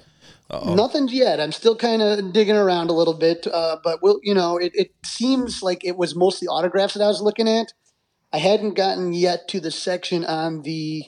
[0.65, 1.41] Nothing yet.
[1.41, 4.71] I'm still kind of digging around a little bit, uh, but we'll, you know, it,
[4.77, 7.73] it seems like it was mostly autographs that I was looking at.
[8.33, 11.03] I hadn't gotten yet to the section on the,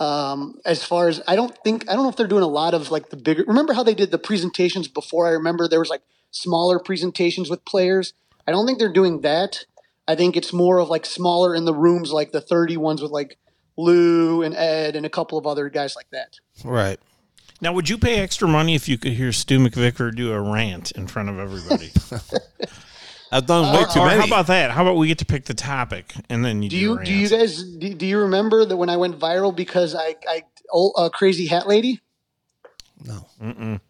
[0.00, 2.74] um, as far as I don't think I don't know if they're doing a lot
[2.74, 3.44] of like the bigger.
[3.46, 5.26] Remember how they did the presentations before?
[5.28, 8.14] I remember there was like smaller presentations with players.
[8.48, 9.66] I don't think they're doing that.
[10.08, 13.12] I think it's more of like smaller in the rooms, like the 30 ones with
[13.12, 13.38] like
[13.76, 16.40] Lou and Ed and a couple of other guys like that.
[16.64, 16.98] right.
[17.62, 20.92] Now, would you pay extra money if you could hear Stu McVicker do a rant
[20.92, 21.90] in front of everybody?
[23.32, 24.20] I've done way too or many.
[24.20, 24.70] how about that?
[24.72, 27.04] How about we get to pick the topic and then you do, Do you a
[27.04, 30.42] do you guys do, do you remember that when I went viral because I I
[30.70, 32.00] old, uh, crazy hat lady?
[33.04, 33.80] no.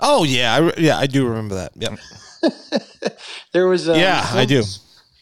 [0.00, 1.72] Oh yeah, I, yeah, I do remember that.
[1.76, 1.98] Yep.
[3.52, 4.62] There was um, yeah, I do.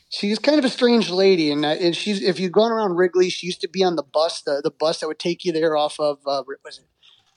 [0.08, 3.30] She's kind of a strange lady, and, I, and she's if you've gone around Wrigley,
[3.30, 5.76] she used to be on the bus, the the bus that would take you there
[5.76, 6.86] off of uh, was it?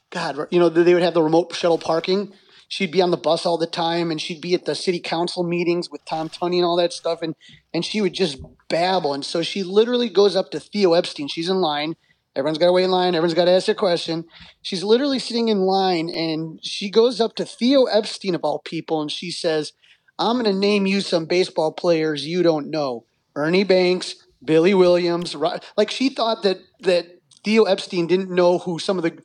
[0.09, 2.33] God, you know they would have the remote shuttle parking.
[2.67, 5.43] She'd be on the bus all the time, and she'd be at the city council
[5.43, 7.35] meetings with Tom Tunney and all that stuff, and
[7.73, 9.13] and she would just babble.
[9.13, 11.27] And so she literally goes up to Theo Epstein.
[11.27, 11.95] She's in line,
[12.37, 13.15] Everyone's got to wait in line.
[13.15, 14.25] Everyone's got to ask their question.
[14.61, 19.01] She's literally sitting in line, and she goes up to Theo Epstein of all people,
[19.01, 19.73] and she says,
[20.19, 23.05] "I'm going to name you some baseball players you don't know:
[23.35, 27.07] Ernie Banks, Billy Williams." Ro-" Like she thought that that
[27.43, 29.17] Theo Epstein didn't know who some of the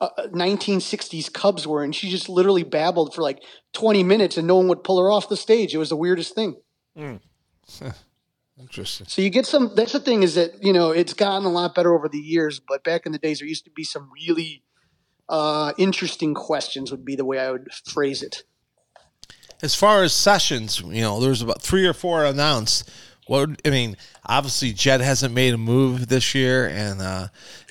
[0.00, 3.42] uh, 1960s Cubs were, and she just literally babbled for like
[3.74, 5.74] 20 minutes, and no one would pull her off the stage.
[5.74, 6.56] It was the weirdest thing.
[8.60, 9.06] Interesting.
[9.06, 9.72] So you get some.
[9.74, 12.60] That's the thing is that you know it's gotten a lot better over the years,
[12.60, 14.62] but back in the days there used to be some really
[15.28, 16.90] uh, interesting questions.
[16.90, 18.44] Would be the way I would phrase it.
[19.62, 22.90] As far as sessions, you know, there's about three or four announced.
[23.30, 27.28] What I mean, obviously, Jed hasn't made a move this year, and uh,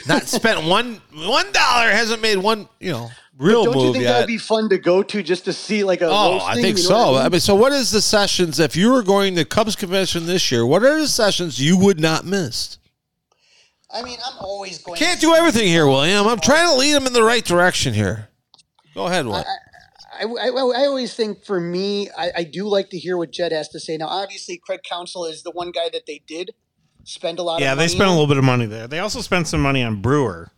[0.07, 1.89] not spent one one dollar.
[1.89, 4.13] Hasn't made one, you know, real Don't you think yet.
[4.13, 6.07] that'd be fun to go to just to see like a?
[6.07, 7.15] Oh, I think you know so.
[7.15, 7.41] I I mean?
[7.41, 8.57] so what is the sessions?
[8.57, 11.99] If you were going to Cubs convention this year, what are the sessions you would
[11.99, 12.77] not miss?
[13.91, 14.97] I mean, I'm always going.
[14.97, 16.25] Can't do everything here, William.
[16.25, 18.29] I'm trying to lead them in the right direction here.
[18.95, 19.35] Go ahead, Will.
[19.35, 19.43] I,
[20.25, 23.69] I, I always think for me, I, I do like to hear what Jed has
[23.69, 23.97] to say.
[23.97, 26.51] Now, obviously, Craig Counsell is the one guy that they did
[27.03, 27.65] spend a lot of money.
[27.65, 28.87] Yeah, they spent a little bit of money there.
[28.87, 30.51] They also spent some money on Brewer.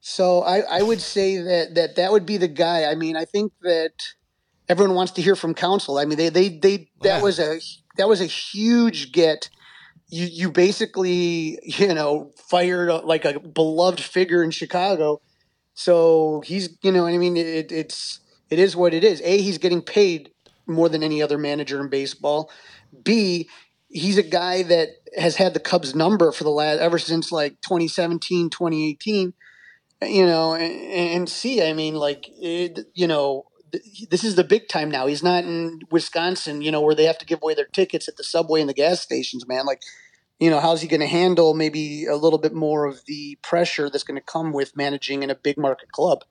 [0.00, 2.84] So I, I would say that, that that would be the guy.
[2.84, 3.92] I mean, I think that
[4.68, 5.98] everyone wants to hear from Counsell.
[5.98, 7.22] I mean, they they, they that Yeah.
[7.22, 7.58] was a
[7.96, 9.50] that was a huge get.
[10.08, 15.20] You you basically you know fired a, like a beloved figure in Chicago.
[15.74, 18.20] So he's you know I mean it, it's
[18.50, 19.20] it is what it is.
[19.22, 20.30] A he's getting paid
[20.66, 22.50] more than any other manager in baseball.
[23.02, 23.48] B
[23.88, 27.60] he's a guy that has had the Cubs number for the last ever since like
[27.62, 29.32] 2017 2018
[30.02, 33.46] you know, and, and see, I mean, like, it, you know,
[34.10, 35.06] this is the big time now.
[35.06, 38.16] He's not in Wisconsin, you know, where they have to give away their tickets at
[38.16, 39.66] the subway and the gas stations, man.
[39.66, 39.82] Like,
[40.38, 43.88] you know, how's he going to handle maybe a little bit more of the pressure
[43.88, 46.24] that's going to come with managing in a big market club?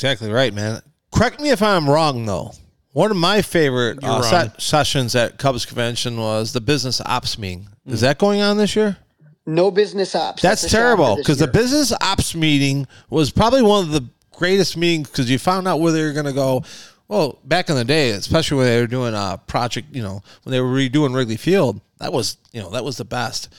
[0.00, 0.80] Exactly right, man.
[1.12, 2.52] Correct me if I'm wrong, though.
[2.92, 4.22] One of my favorite uh, wrong.
[4.22, 7.68] se- sessions at Cubs convention was the business ops meeting.
[7.86, 7.92] Mm.
[7.92, 8.96] Is that going on this year?
[9.44, 10.40] No business ops.
[10.40, 14.78] That's a shocker terrible because the business ops meeting was probably one of the greatest
[14.78, 16.64] meetings because you found out where they were going to go.
[17.08, 20.52] Well, back in the day, especially when they were doing a project, you know, when
[20.52, 23.52] they were redoing Wrigley Field, that was, you know, that was the best.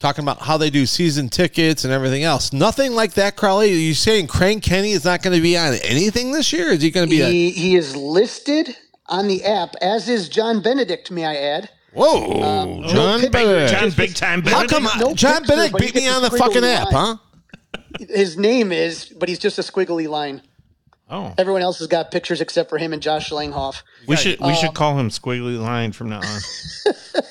[0.00, 2.54] Talking about how they do season tickets and everything else.
[2.54, 3.70] Nothing like that, Crowley.
[3.70, 6.68] Are you saying Crane Kenny is not going to be on anything this year?
[6.68, 7.28] Is he going to be a.
[7.28, 8.74] he, he is listed
[9.08, 11.68] on the app, as is John Benedict, may I add.
[11.92, 13.72] Whoa, Um, John no, Benedict.
[13.72, 16.30] John Big Time How come no John picture, Benedict but he beat me on the
[16.30, 17.16] fucking squiggly app, huh?
[18.08, 20.40] His name is, but he's just a squiggly line.
[21.10, 23.82] Oh, Everyone else has got pictures except for him and Josh Langhoff.
[24.06, 26.40] we should we Um, should call him Squiggly Line from now on.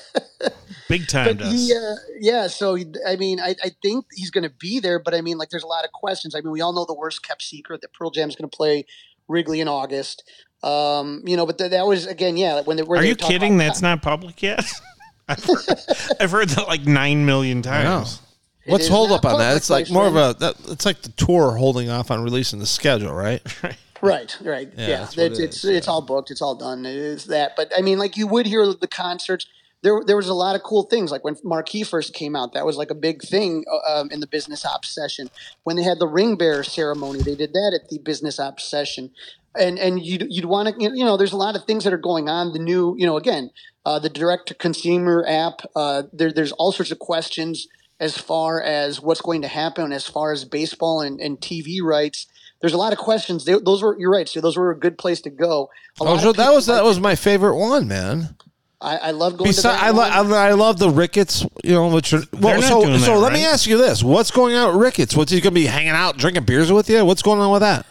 [0.90, 1.54] Big time But does.
[1.54, 2.48] he, uh, yeah.
[2.48, 2.78] So
[3.08, 5.64] I mean, I, I think he's going to be there, but I mean, like, there's
[5.64, 6.36] a lot of questions.
[6.36, 8.86] I mean, we all know the worst kept secret that Pearl Jam's going to play
[9.28, 10.24] Wrigley in August.
[10.64, 12.62] Um, you know, but th- that was again, yeah.
[12.62, 12.98] When they were.
[12.98, 13.56] Are you kidding?
[13.56, 14.66] about- That's not public yet.
[15.30, 15.58] I've heard,
[16.20, 18.20] I've heard that like nine million times.
[18.66, 19.56] What's hold up on that?
[19.58, 20.36] It's like my more of a.
[20.40, 23.42] That, it's like the tour holding off on releasing the schedule, right?
[24.02, 24.72] Right, right.
[24.78, 26.32] Yeah, Yeah, that's it's it it's, is, it's all booked.
[26.32, 26.86] It's all done.
[26.86, 27.58] It is that.
[27.58, 29.46] But I mean, like you would hear the concerts.
[29.82, 31.12] There, there was a lot of cool things.
[31.12, 34.20] Like when Marquee first came out, that was like a big thing uh, um, in
[34.20, 35.30] the business ops session.
[35.64, 39.12] When they had the ring bearer ceremony, they did that at the business ops session.
[39.58, 41.98] And and you'd you'd want to you know there's a lot of things that are
[41.98, 42.54] going on.
[42.54, 43.50] The new you know again
[43.86, 45.62] uh, the direct to consumer app.
[45.76, 47.68] Uh, there there's all sorts of questions
[48.00, 52.28] as far as what's going to happen as far as baseball and, and TV rights.
[52.62, 53.46] There's a lot of questions.
[53.46, 54.28] They, those were you're right.
[54.28, 55.70] So those were a good place to go.
[56.00, 58.36] A Oh, so that was that was my favorite one, man.
[58.82, 59.90] I, I love going Besides, to that I,
[60.22, 61.46] lo- I, I love the Ricketts.
[61.64, 64.02] You know, which are, well, not so doing so that, let me ask you this:
[64.04, 65.16] What's going on with Ricketts?
[65.16, 67.04] What's he going to be hanging out, drinking beers with you?
[67.04, 67.86] What's going on with that?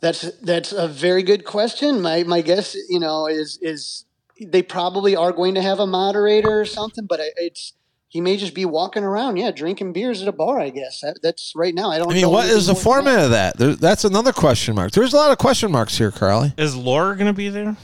[0.00, 2.00] That's that's a very good question.
[2.00, 4.04] My my guess, you know, is is
[4.40, 7.74] they probably are going to have a moderator or something, but it's
[8.10, 10.58] he may just be walking around, yeah, drinking beers at a bar.
[10.58, 11.90] I guess that, that's right now.
[11.90, 12.10] I don't.
[12.10, 13.56] I mean, know what is the anything more than format of that?
[13.56, 14.92] There, that's another question mark.
[14.92, 16.52] There's a lot of question marks here, Carly.
[16.58, 17.76] Is Laura going to be there?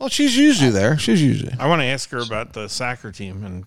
[0.00, 0.96] Well, she's usually there.
[0.98, 1.52] She's usually.
[1.60, 3.64] I want to ask her about the soccer team and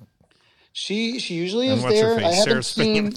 [0.73, 2.25] She she usually And is what's her there.
[2.25, 3.13] I haven't Sarah seen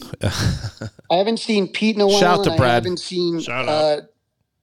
[1.11, 2.21] I haven't seen Pete in a while.
[2.21, 2.71] Shout out to Brad.
[2.71, 4.03] I haven't seen Shout uh,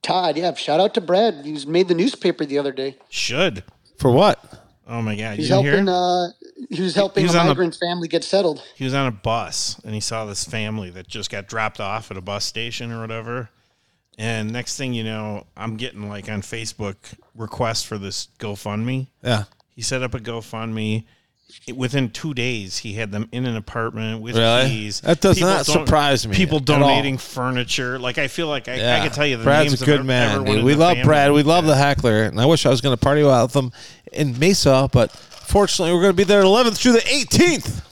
[0.02, 0.36] Todd.
[0.36, 1.44] Yeah, shout out to Brad.
[1.44, 2.96] He's made the newspaper the other day.
[3.10, 3.64] should.
[3.98, 4.38] For what?
[4.86, 5.88] Oh my god, He's you helping.
[5.88, 6.28] Uh,
[6.70, 8.62] he was helping He's a on the- migrant family get settled.
[8.76, 12.10] he was on a bus and he saw this family that just got dropped off
[12.10, 13.50] at a bus station or whatever.
[14.18, 16.94] And next thing you know, I'm getting like on Facebook
[17.34, 19.08] requests for this GoFundMe.
[19.22, 19.44] Yeah.
[19.74, 21.04] He set up a GoFundMe
[21.74, 24.68] within two days, he had them in an apartment with Really?
[24.68, 25.00] keys.
[25.02, 26.78] That does People not surprise me People at all.
[26.80, 27.98] donating furniture.
[27.98, 30.06] Like I feel like I, I could tell you the Brad's names a good of
[30.06, 30.58] man, everyone dude.
[30.60, 31.04] in We the love family.
[31.04, 31.32] Brad.
[31.32, 33.72] We love the heckler, and I wish I was going to party with them
[34.12, 37.82] in Mesa, but fortunately, we're going to be there 11th through the 18th.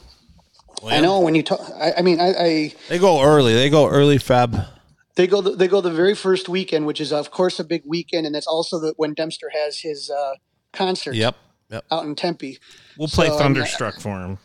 [0.88, 1.60] I know when you talk.
[1.76, 3.54] I, I mean, I, I They go early.
[3.54, 4.66] They go early Feb.
[5.14, 7.82] They go the, they go the very first weekend, which is of course a big
[7.86, 10.34] weekend, and that's also the, when Dempster has his uh,
[10.72, 11.36] concert Yep.
[11.70, 11.84] Yep.
[11.90, 12.58] out in Tempe.
[12.98, 14.38] We'll play So, I mean, Thunderstruck for him.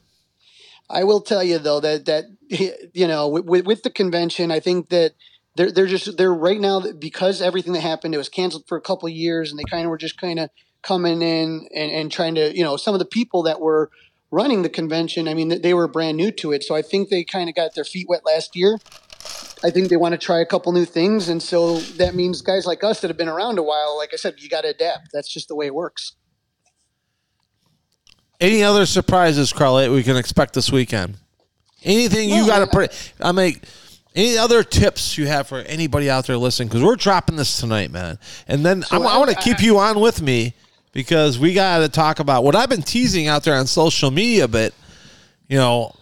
[0.89, 2.25] I will tell you though that that
[2.93, 5.13] you know with, with the convention, I think that
[5.55, 8.81] they're they're just they're right now because everything that happened it was canceled for a
[8.81, 10.49] couple of years, and they kind of were just kind of
[10.81, 13.89] coming in and, and trying to you know some of the people that were
[14.31, 15.27] running the convention.
[15.27, 17.75] I mean, they were brand new to it, so I think they kind of got
[17.75, 18.77] their feet wet last year.
[19.63, 22.65] I think they want to try a couple new things, and so that means guys
[22.67, 25.09] like us that have been around a while, like I said, you got to adapt.
[25.11, 26.13] That's just the way it works.
[28.39, 31.17] Any other surprises, Carly, we can expect this weekend?
[31.83, 33.13] Anything you No, got to put?
[33.19, 33.59] I mean,
[34.15, 36.67] any other tips you have for anybody out there listening?
[36.67, 38.19] Because we're dropping this tonight, man.
[38.47, 40.53] And then I, I- want to keep you on with me
[40.91, 44.43] because we got to talk about what I've been teasing out there on social media
[44.43, 44.73] a bit.
[45.47, 45.95] You know,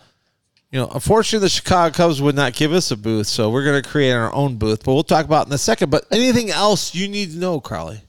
[0.76, 3.82] you know, unfortunately, the Chicago Cubs would not give us a booth, so we're going
[3.82, 4.84] to create our own booth.
[4.84, 5.90] But we'll talk about it in a second.
[5.90, 8.02] But anything else you need to know, Carly?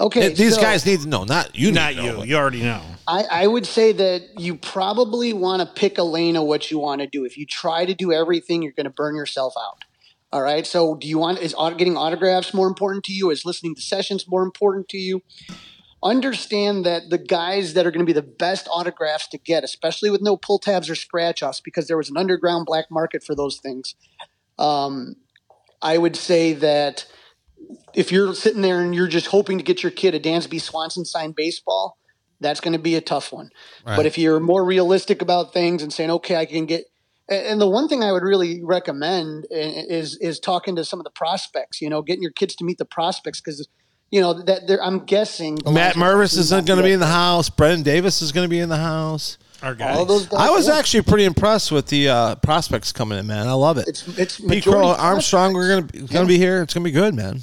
[0.00, 1.70] Okay, These so- guys need to know, not you.
[1.70, 2.30] Not need to know, you.
[2.30, 2.80] You already know.
[3.06, 6.78] I, I would say that you probably want to pick a lane of what you
[6.78, 7.26] want to do.
[7.26, 9.84] If you try to do everything, you're going to burn yourself out.
[10.32, 10.66] All right.
[10.66, 13.28] So, do you want is getting autographs more important to you?
[13.28, 15.20] Is listening to sessions more important to you?
[16.02, 20.10] Understand that the guys that are going to be the best autographs to get, especially
[20.10, 23.34] with no pull tabs or scratch offs, because there was an underground black market for
[23.34, 23.94] those things.
[24.58, 25.16] Um,
[25.82, 27.06] I would say that
[27.94, 31.04] if you're sitting there and you're just hoping to get your kid a Dansby Swanson
[31.04, 31.98] signed baseball,
[32.40, 33.50] that's going to be a tough one.
[33.96, 36.84] But if you're more realistic about things and saying, okay, I can get,
[37.28, 41.04] and and the one thing I would really recommend is is talking to some of
[41.04, 41.80] the prospects.
[41.80, 43.66] You know, getting your kids to meet the prospects because
[44.10, 47.00] you know that they're, I'm guessing the Matt lines- Mervis isn't going to be in
[47.00, 47.50] the house.
[47.50, 49.38] Brennen Davis is going to be in the house.
[49.62, 49.96] Our guys.
[49.96, 50.38] All those guys.
[50.40, 50.76] I was yeah.
[50.76, 53.48] actually pretty impressed with the uh, prospects coming in, man.
[53.48, 53.88] I love it.
[53.88, 56.62] It's it's Pete majority Crow, Armstrong, we're gonna be, gonna be here.
[56.62, 57.40] It's gonna be good, man.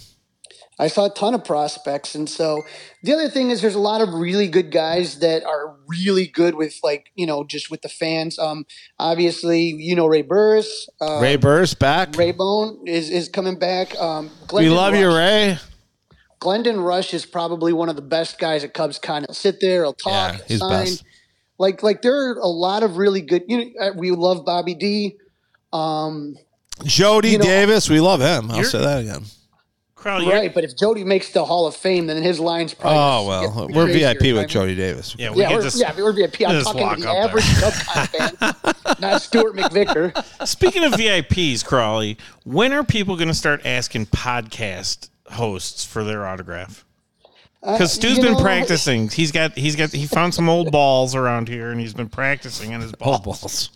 [0.77, 2.61] I saw a ton of prospects, and so
[3.01, 6.55] the other thing is there's a lot of really good guys that are really good
[6.55, 8.37] with like you know just with the fans.
[8.39, 8.65] Um,
[8.99, 12.17] obviously you know Ray Burris, uh, Ray Burris back.
[12.17, 13.97] Ray Bone is is coming back.
[13.99, 15.57] Um, we love Rusch, you, Ray.
[16.45, 19.23] Glendon Rusch is probably one of the best guys at Cubs Con.
[19.27, 20.69] He'll sit there, he'll talk, Yeah, he's sign.
[20.69, 21.03] best.
[21.57, 23.43] Like like there are a lot of really good.
[23.47, 25.17] You know, uh, we love Bobby D.
[25.73, 26.35] Um,
[26.83, 28.51] Jody You know- Davis, we love him.
[28.51, 29.23] I'll say that again.
[29.95, 32.99] Crowley, you're- right, but if Jody makes the Hall of Fame, then his lines probably.
[32.99, 34.47] Oh well, we're crazier, VIP you I with mean?
[34.49, 35.15] Jody Davis.
[35.17, 36.41] Yeah, we Yeah, could we're, just, yeah, we're VIP.
[36.47, 40.47] I'm talking to the average Cub fan, not Stuart McVicker.
[40.47, 46.25] Speaking of VIPs, Crawley, when are people going to start asking podcast hosts for their
[46.25, 46.85] autograph?
[47.61, 49.09] Because Stu's Uh, you been know, practicing.
[49.09, 52.73] He's got he's got he found some old balls around here, and he's been practicing
[52.73, 53.15] on his balls.
[53.15, 53.69] Old balls.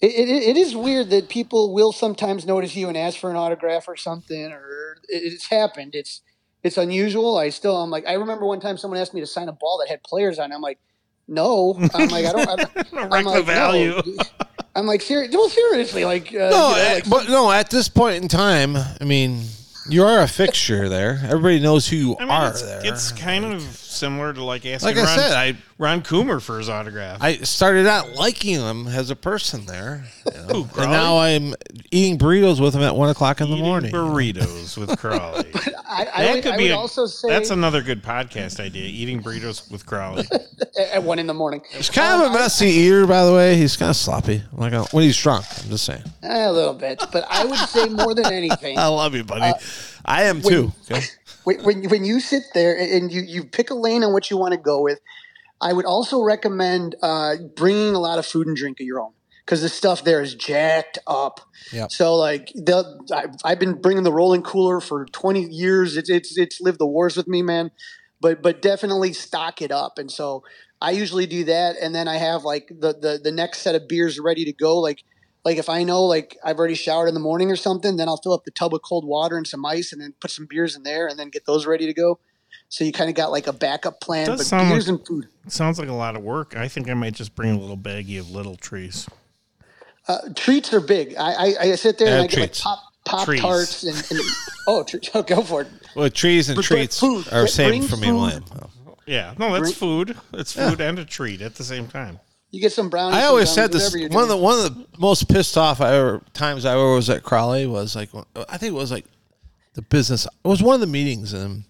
[0.00, 3.36] It, it, it is weird that people will sometimes notice you and ask for an
[3.36, 5.94] autograph or something, or it's happened.
[5.94, 6.22] It's
[6.62, 7.36] it's unusual.
[7.36, 9.78] I still, I'm like, I remember one time someone asked me to sign a ball
[9.78, 10.50] that had players on.
[10.50, 10.54] it.
[10.54, 10.78] I'm like,
[11.28, 11.74] no.
[11.94, 12.48] I'm like, I don't.
[12.48, 12.58] I'm,
[12.98, 14.00] I'm Wreck the like, value.
[14.04, 14.24] No.
[14.74, 15.32] I'm like, serious.
[15.34, 17.50] Well, seriously, like, uh, No, you know, like, but no.
[17.52, 19.42] At this point in time, I mean,
[19.88, 21.20] you are a fixture there.
[21.24, 22.80] Everybody knows who you I mean, are it's, there.
[22.84, 23.62] it's kind of
[23.98, 27.18] similar to like asking Like I Ron, said, I- Ron Coomer for his autograph.
[27.20, 31.54] I started out liking him as a person there, you know, Who, and now I'm
[31.92, 33.92] eating burritos with him at one o'clock in the morning.
[33.92, 35.46] burritos with Crawley.
[35.88, 38.58] I, I, that would- could I be would a, also say that's another good podcast
[38.60, 38.84] idea.
[38.86, 40.24] Eating burritos with Crawley.
[40.92, 41.60] at one in the morning.
[41.70, 43.56] He's kind of a messy eater, by the way.
[43.56, 44.42] He's kind of sloppy.
[44.52, 45.44] Like uh, when he's drunk.
[45.62, 46.02] I'm just saying.
[46.22, 48.78] A little bit, but I would say more than anything.
[48.78, 49.52] I love you, buddy.
[50.04, 50.72] I am too.
[50.90, 51.02] Okay?
[51.48, 54.36] When, when when you sit there and you you pick a lane on what you
[54.36, 55.00] want to go with,
[55.60, 59.12] I would also recommend uh, bringing a lot of food and drink of your own
[59.44, 61.40] because the stuff there is jacked up.
[61.72, 61.90] Yep.
[61.90, 65.96] So like the I, I've been bringing the rolling cooler for twenty years.
[65.96, 67.70] It's it's it's lived the wars with me, man.
[68.20, 69.98] But but definitely stock it up.
[69.98, 70.44] And so
[70.82, 73.88] I usually do that, and then I have like the the the next set of
[73.88, 74.78] beers ready to go.
[74.78, 75.02] Like
[75.44, 78.16] like if I know like I've already showered in the morning or something, then I'll
[78.18, 80.76] fill up the tub with cold water and some ice, and then put some beers
[80.76, 82.18] in there, and then get those ready to go.
[82.70, 84.26] So you kind of got like a backup plan.
[84.26, 85.28] Does But sound beers like- and food.
[85.48, 86.54] Sounds like a lot of work.
[86.56, 89.08] I think I might just bring a little baggie of little trees.
[90.06, 91.14] Uh, treats are big.
[91.18, 92.64] I, I, I sit there Yeah, and I get treats.
[92.64, 93.40] like pop pop Trees.
[93.40, 94.20] tarts and, and
[94.66, 95.68] oh, tre- oh, go for it.
[95.94, 97.26] Well, trees and But treats food.
[97.28, 98.14] are Bring same for me, food.
[98.16, 98.44] William.
[99.06, 100.16] Yeah, no, that's Bring- food.
[100.34, 102.20] It's food and a treat at the same time.
[102.50, 103.16] You get some brownies.
[103.16, 103.84] I always said this.
[103.84, 106.72] whatever you're One of the one of the most pissed off I ever times I
[106.72, 108.08] ever was at Crowley was like
[108.48, 109.04] I think it was like
[109.74, 110.24] the business.
[110.26, 111.64] It was one of the meetings, and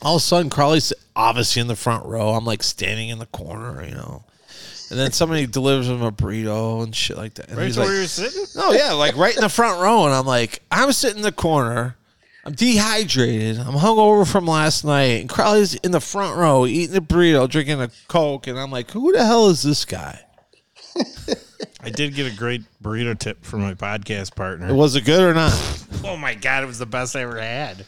[0.00, 2.30] all of a sudden Crowley's obviously in the front row.
[2.30, 4.24] I'm like standing in the corner, you know,
[4.90, 7.48] and then somebody delivers him a burrito and shit like that.
[7.48, 8.44] And Right he's where like, you're sitting?
[8.56, 11.32] "Oh yeah, like right in the front row," and I'm like, I'm sitting in the
[11.32, 11.96] corner.
[12.48, 13.58] I'm dehydrated.
[13.58, 15.20] I'm hungover from last night.
[15.20, 18.46] And Crowley's in the front row eating a burrito, drinking a Coke.
[18.46, 20.18] And I'm like, who the hell is this guy?
[21.82, 24.74] I did get a great burrito tip from my podcast partner.
[24.74, 25.52] Was it good or not?
[26.04, 27.84] oh my god, it was the best I ever had.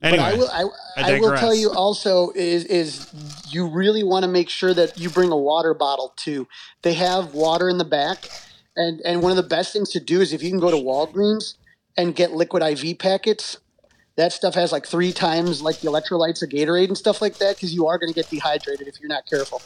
[0.00, 0.48] But I will.
[0.50, 0.62] I,
[0.96, 3.12] I I, will tell you also is is
[3.50, 6.48] you really want to make sure that you bring a water bottle too.
[6.80, 8.30] They have water in the back,
[8.76, 10.76] and and one of the best things to do is if you can go to
[10.78, 11.56] Walgreens
[11.98, 13.58] and get liquid IV packets.
[14.20, 17.56] That stuff has like three times like the electrolytes of Gatorade and stuff like that
[17.56, 19.62] because you are going to get dehydrated if you're not careful.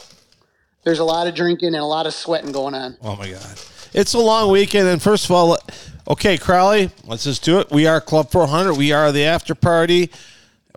[0.85, 2.95] There's a lot of drinking and a lot of sweating going on.
[3.01, 3.59] Oh my god,
[3.93, 4.87] it's a long weekend.
[4.87, 5.57] And first of all,
[6.07, 7.69] okay, Crowley, let's just do it.
[7.69, 8.75] We are Club 400.
[8.75, 10.09] We are the after party.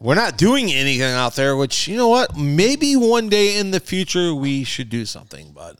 [0.01, 1.55] We're not doing anything out there.
[1.57, 2.37] Which you know what?
[2.37, 5.53] Maybe one day in the future we should do something.
[5.55, 5.77] But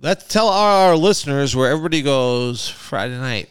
[0.00, 3.50] let's tell our listeners where everybody goes Friday night.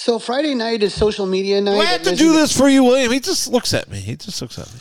[0.00, 1.78] So Friday night is social media night.
[1.78, 3.12] I have to do this for you, William?
[3.12, 3.98] He just looks at me.
[3.98, 4.80] He just looks at me.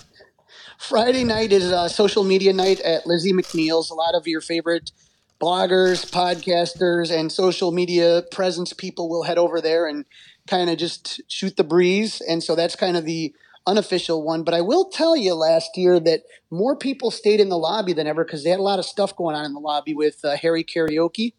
[0.78, 3.89] Friday night is uh, social media night at Lizzie McNeil's.
[3.89, 4.93] A lot of your favorite
[5.41, 10.05] bloggers, podcasters, and social media presence people will head over there and
[10.47, 12.22] kind of just shoot the breeze.
[12.22, 13.36] And so that's kind of the
[13.67, 14.43] unofficial one.
[14.43, 18.07] But I will tell you last year that more people stayed in the lobby than
[18.07, 20.38] ever because they had a lot of stuff going on in the lobby with uh,
[20.38, 21.34] Harry Karaoke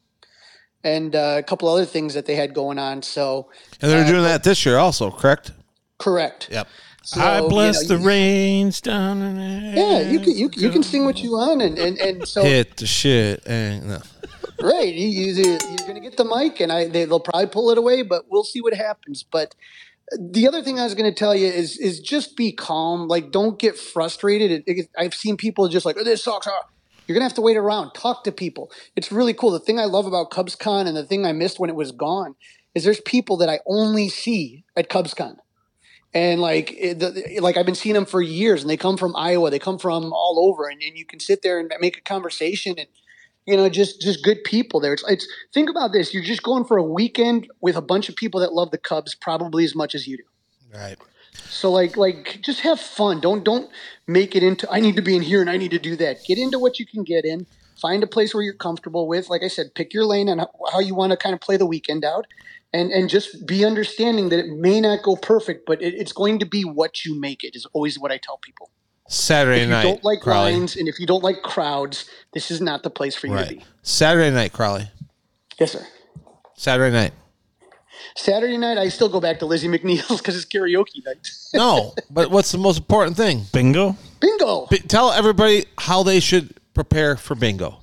[0.85, 3.03] and uh, a couple other things that they had going on.
[3.03, 3.51] So,
[3.81, 5.53] And they're doing that this year also, correct?
[5.99, 6.49] correct.
[6.51, 6.67] Yep.
[7.03, 10.63] So, I you bless know, the you- rains down in Yeah, you can, you, can-
[10.63, 14.03] you can sing what you want, and, and, and so Hit the shit and no.
[14.63, 17.71] Right, you, you, you're going to get the mic, and I they, they'll probably pull
[17.71, 19.23] it away, but we'll see what happens.
[19.23, 19.55] But
[20.19, 23.09] the other thing I was going to tell you is is just be calm.
[23.09, 24.51] Like, don't get frustrated.
[24.51, 26.47] It, it, I've seen people just like, oh, this sucks.
[26.47, 26.67] ah."
[27.11, 28.71] You're going to have to wait around, talk to people.
[28.95, 29.51] It's really cool.
[29.51, 32.37] The thing I love about CubsCon and the thing I missed when it was gone
[32.73, 35.39] is there's people that I only see at CubsCon.
[36.15, 38.97] And like, eh, it, the, like I've been seeing them for years, and they come
[38.97, 41.99] from Iowa, they come from all over, and, and you can sit there and make
[41.99, 42.87] a conversation, and
[43.45, 44.93] you know, just just good people there.
[44.93, 48.15] It's, it's think about this: you're just going for a weekend with a bunch of
[48.15, 50.23] people that love the Cubs probably as much as you do.
[50.73, 50.97] Right.
[51.49, 53.21] So like like just have fun.
[53.21, 53.71] Don't don't
[54.07, 56.25] make it into I need to be in here and I need to do that.
[56.25, 57.47] Get into what you can get in.
[57.81, 59.31] Find a place where you're comfortable with.
[59.31, 61.67] Like I said, pick your lane and how- you want to kind of play the
[61.67, 62.27] weekend out.
[62.73, 66.39] And and just be understanding that it may not go perfect, but it, it's going
[66.39, 67.57] to be what you make it.
[67.57, 68.71] Is always what I tell people.
[69.09, 69.63] Saturday night.
[69.63, 69.83] If you night.
[69.83, 70.53] don't like Crowley.
[70.53, 73.47] lines and if you don't like crowds, this is not the place for you to
[73.47, 73.65] be.
[73.83, 74.89] Saturday night, Crowley.
[75.59, 75.85] Yes, sir.
[76.55, 77.13] Saturday night.
[78.17, 81.29] Saturday night, I still go back to Lizzie McNeil's because it's karaoke night.
[81.55, 83.45] No, but what's the most important thing?
[83.53, 83.97] bingo.
[84.21, 84.67] Bingo.
[84.71, 87.81] B- tell everybody how they should prepare for bingo.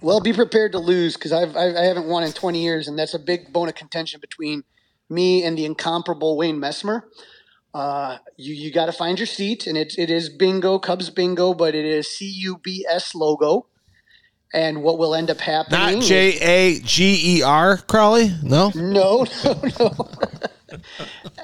[0.00, 2.98] Well, be prepared to lose because I've, I've I haven't won in 20 years, and
[2.98, 4.64] that's a big bone of contention between
[5.08, 7.02] me and the incomparable Wayne Messmer.
[7.72, 11.54] Uh, you you got to find your seat, and it it is bingo Cubs bingo,
[11.54, 13.66] but it is C U B S logo.
[14.54, 15.98] And what will end up happening?
[15.98, 18.30] Not J A G E R, Crowley.
[18.42, 20.08] No, No, no, no.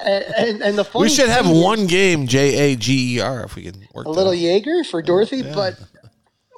[0.03, 3.43] and, and, and the funny we should have one game J A G E R
[3.43, 4.05] if we can work.
[4.05, 4.37] a little out.
[4.37, 5.77] Jaeger for Dorothy, but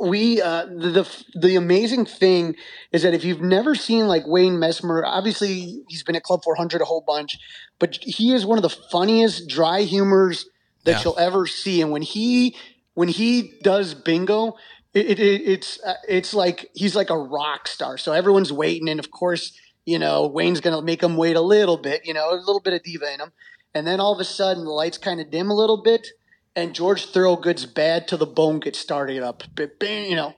[0.02, 2.56] we uh, the, the the amazing thing
[2.92, 6.82] is that if you've never seen like Wayne Messmer, obviously he's been at Club 400
[6.82, 7.38] a whole bunch,
[7.80, 10.46] but he is one of the funniest dry humors
[10.86, 11.02] that Yeah.
[11.04, 11.82] you'll ever see.
[11.82, 12.56] And when he
[12.96, 14.56] when he does bingo,
[14.94, 17.98] it, it, it- it's uh, it's like he's like a rock star.
[17.98, 21.78] So everyone's waiting, and of course, you know Wayne's gonna make them wait a little
[21.78, 23.32] bit, you know, a little bit of diva in him,
[23.74, 26.08] and then all of a sudden the lights kind of dim a little bit,
[26.56, 30.34] and George Thorogood's bad to the bone gets started up, Ba- bang, you know.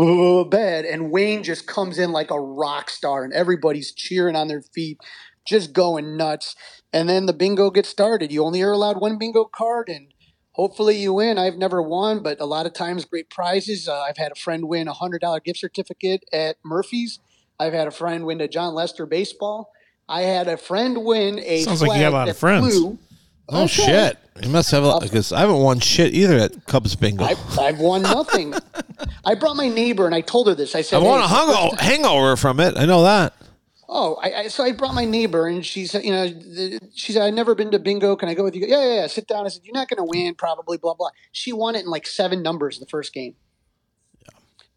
[0.00, 4.48] "Ooh, Bad and Wayne just comes in like a rock star, and everybody's cheering on
[4.48, 4.98] their feet,
[5.46, 6.54] just going nuts.
[6.92, 8.32] And then the bingo gets started.
[8.32, 10.08] You only are allowed one bingo card, and
[10.58, 11.38] hopefully you win.
[11.38, 13.88] I've never won, but a lot of times great prizes.
[13.88, 17.20] Uh, I've had a friend win a hundred dollar gift certificate at Murphy's.
[17.60, 19.70] I've had a friend win a Jon Lester baseball.
[20.08, 22.76] I had a friend win a Sounds like you have a lot of friends.
[22.76, 22.98] flew.
[23.50, 23.68] Oh Okay.
[23.86, 24.18] shit!
[24.42, 27.24] You must have a lot because I haven't won shit either at Cubs bingo.
[27.24, 28.52] I, I've, I've won nothing.
[29.24, 30.74] I brought my neighbor and I told her this.
[30.74, 32.76] I said, won "Hey, a hango- hangover from it.
[32.76, 33.32] I know that.
[33.88, 37.12] Oh, I, I so I brought my neighbor and she said, you know, the, she
[37.12, 38.16] said, I've never been to bingo.
[38.16, 38.66] Can I go with you?
[38.66, 39.06] Yeah, yeah, yeah.
[39.06, 39.46] Sit down.
[39.46, 40.76] I said, you're not going to win, probably.
[40.76, 41.10] Blah blah.
[41.32, 43.36] She won it in like seven numbers the first game.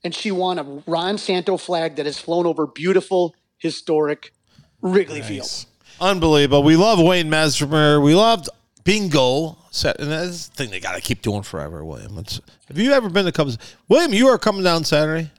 [0.03, 4.33] and she won a Ron Santo flag that has flown over beautiful, historic
[4.81, 5.65] Wrigley Field.
[5.99, 6.63] Unbelievable.
[6.63, 8.03] We love Wayne Messmer.
[8.03, 8.49] We loved
[8.83, 9.57] bingo.
[9.73, 12.17] Set, and that's the thing they got to keep doing forever, William.
[12.17, 13.57] It's, have you ever been to Cubs?
[13.87, 15.31] William, you are coming down Saturday.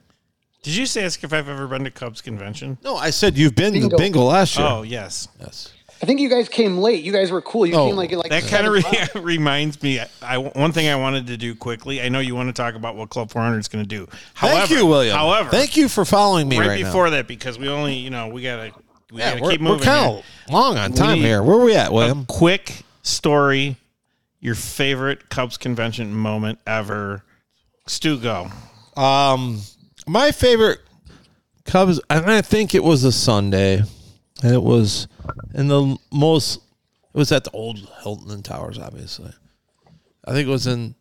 [0.63, 2.77] Did you say ask if I've ever been to Cubs convention?
[2.83, 3.97] No, I said you've been to Bingo.
[3.97, 4.65] bingo last year.
[4.67, 5.27] Oh yes.
[5.39, 5.71] yes.
[6.01, 7.03] I think you guys came late.
[7.03, 7.65] You guys were cool.
[7.65, 10.01] You Oh, came like like That kind of re- reminds me.
[10.21, 12.01] I one thing I wanted to do quickly.
[12.01, 14.07] I know you want to talk about what Club 400 is going to do.
[14.33, 15.15] However, Thank you, William.
[15.15, 18.27] However, thank you for following me right, right, before that because we only you know
[18.29, 18.73] we gotta
[19.11, 19.19] we.
[19.19, 19.83] Yeah, gotta we're, keep we're moving.
[19.85, 21.43] kind of long on time need here.
[21.43, 22.25] Where are we at, A William?
[22.25, 23.77] quick story.
[24.41, 27.23] Your favorite Cubs convention moment ever.
[27.87, 28.49] Stu, go.
[28.97, 29.61] Um,
[30.07, 30.79] my favorite
[31.65, 33.81] Cubs, and I think it was a Sunday,
[34.43, 35.07] and it was
[35.53, 36.59] in the most.
[37.13, 39.31] It was at the old Hilton and Towers, obviously.
[40.25, 40.95] I think it was in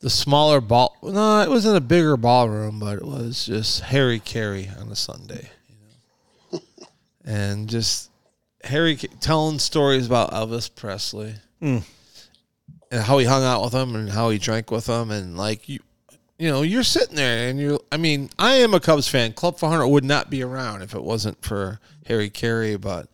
[0.00, 0.96] the smaller ball.
[1.02, 4.96] No, it was in a bigger ballroom, but it was just Harry Caray on a
[4.96, 5.76] Sunday, you
[6.52, 6.60] know,
[7.24, 8.10] and just
[8.64, 11.78] Harry telling stories about Elvis Presley hmm.
[12.90, 15.68] and how he hung out with him and how he drank with him and like
[15.68, 15.80] you
[16.42, 19.32] you know, you're sitting there and you're, I mean, I am a Cubs fan.
[19.32, 23.08] Club 400 would not be around if it wasn't for Harry Caray, but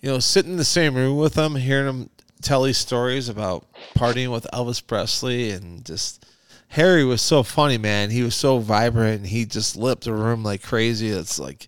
[0.00, 2.10] you know, sitting in the same room with him, hearing him
[2.42, 6.26] tell these stories about partying with Elvis Presley and just
[6.68, 8.10] Harry was so funny, man.
[8.10, 11.08] He was so vibrant and he just lit the room like crazy.
[11.08, 11.66] It's like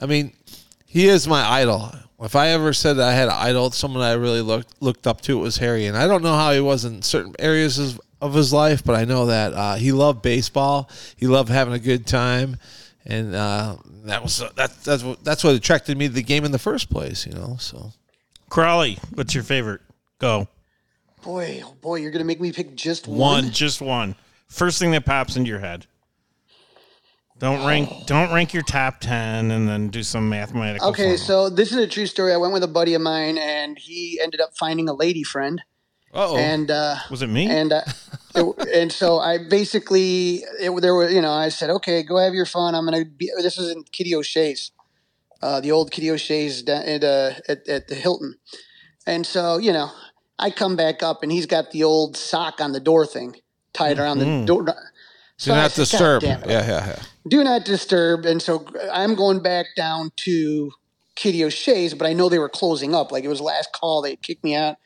[0.00, 0.32] I mean,
[0.84, 1.92] he is my idol.
[2.20, 5.38] If I ever said I had an idol, someone I really looked looked up to,
[5.38, 5.86] it was Harry.
[5.86, 8.94] And I don't know how he was in certain areas of, of his life, but
[8.94, 10.88] I know that uh, he loved baseball.
[11.16, 12.56] He loved having a good time,
[13.04, 16.52] and uh, that was that, that's what that's what attracted me to the game in
[16.52, 17.26] the first place.
[17.26, 17.92] You know, so
[18.48, 19.80] Crawley, what's your favorite?
[20.18, 20.46] Go.
[21.22, 23.50] Boy, oh boy, you're gonna make me pick just One, one.
[23.50, 24.14] just one.
[24.48, 25.86] First thing that pops into your head.
[27.38, 28.06] Don't rank.
[28.06, 30.90] Don't rank your top ten, and then do some mathematical.
[30.90, 31.18] Okay, formula.
[31.18, 32.32] so this is a true story.
[32.32, 35.60] I went with a buddy of mine, and he ended up finding a lady friend,
[36.12, 37.48] oh, and uh, was it me?
[37.48, 37.82] and uh,
[38.34, 42.34] it, and so I basically it, there were you know I said okay go have
[42.34, 44.72] your fun I'm gonna be this was in Kitty O'Shea's
[45.42, 48.36] uh, the old Kitty O'Shea's at, uh, at at the Hilton
[49.06, 49.90] and so you know
[50.38, 53.36] I come back up and he's got the old sock on the door thing
[53.72, 54.66] tied around the door.
[55.36, 56.22] So do not said, disturb.
[56.22, 57.02] Yeah, yeah, yeah.
[57.28, 58.24] do not disturb.
[58.24, 60.72] And so I'm going back down to
[61.16, 63.12] Kitty O'Shea's, but I know they were closing up.
[63.12, 64.76] Like it was last call, they kicked me out.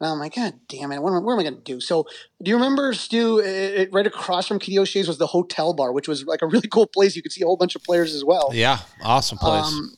[0.00, 1.80] And I'm like, God damn it, what am, what am I going to do?
[1.80, 2.06] So,
[2.40, 5.92] do you remember, Stu, it, it, right across from Kitty O'Shea's was the hotel bar,
[5.92, 7.16] which was like a really cool place.
[7.16, 8.50] You could see a whole bunch of players as well.
[8.52, 9.66] Yeah, awesome place.
[9.66, 9.96] Um,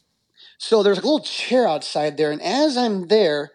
[0.57, 3.51] so there's a little chair outside there, and as I'm there,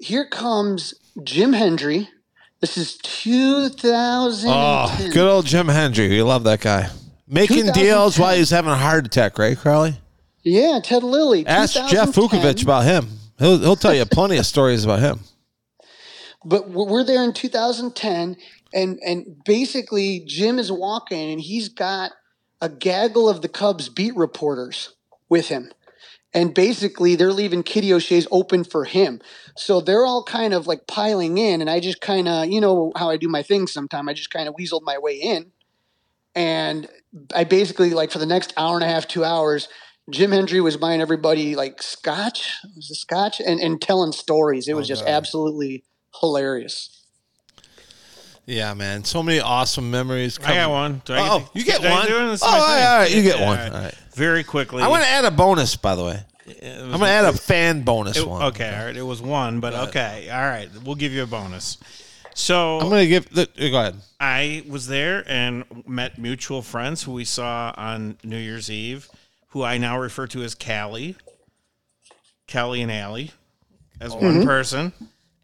[0.00, 2.08] here comes Jim Hendry.
[2.60, 4.50] This is 2010.
[4.52, 6.08] oh, good old Jim Hendry.
[6.08, 6.90] We love that guy.
[7.28, 10.00] Making deals while he's having a heart attack, right, Crowley?
[10.42, 11.46] Yeah, Ted Lilly.
[11.46, 12.40] Ask Jeff 2010.
[12.40, 13.08] Vukovic about him.
[13.38, 15.20] He'll he'll tell you plenty of stories about him.
[16.44, 18.36] But we're we're there in 2010
[18.74, 22.12] and and basically jim is walking and he's got
[22.60, 24.94] a gaggle of the cubs beat reporters
[25.28, 25.70] with him.
[26.34, 29.20] And basically they're leaving kitty o'shea's open for him.
[29.56, 32.92] So they're all kind of like piling in and i just kind of you know
[32.96, 34.08] how i do my things sometime.
[34.08, 35.52] I just kind of weaseled my way in.
[36.34, 36.88] And
[37.34, 39.68] i basically like for the next hour and a half two hours
[40.10, 44.66] Jim Hendry was buying everybody like scotch, was it scotch, and, and telling stories.
[44.66, 45.84] It was Oh, just absolutely
[46.20, 46.94] hilarious.
[48.46, 49.04] Yeah, man.
[49.04, 50.38] So many awesome memories.
[50.42, 51.02] I got one.
[51.04, 52.06] Do I Oh, get you get Did I one?
[52.06, 52.26] do it?
[52.28, 52.74] This is Oh, my all thing.
[52.74, 53.58] right, all right, you get Yeah, one.
[53.58, 53.72] all right.
[53.74, 53.94] All right.
[54.14, 54.82] Very quickly.
[54.82, 56.22] I want to add a bonus, by the way.
[56.48, 58.42] I'm going to add a fan bonus it- one.
[58.44, 58.96] Okay, all right.
[58.96, 60.70] It was one, but okay, all right.
[60.82, 61.76] We'll give you a bonus.
[62.34, 63.42] So I'm going to give the.
[63.42, 63.96] Uh, go ahead.
[64.18, 69.10] I was there and met mutual friends who we saw on New Year's Eve,
[69.48, 71.16] who I now refer to as Callie,
[72.50, 73.32] Callie and Allie,
[74.00, 74.44] as one mm-hmm.
[74.44, 74.92] person.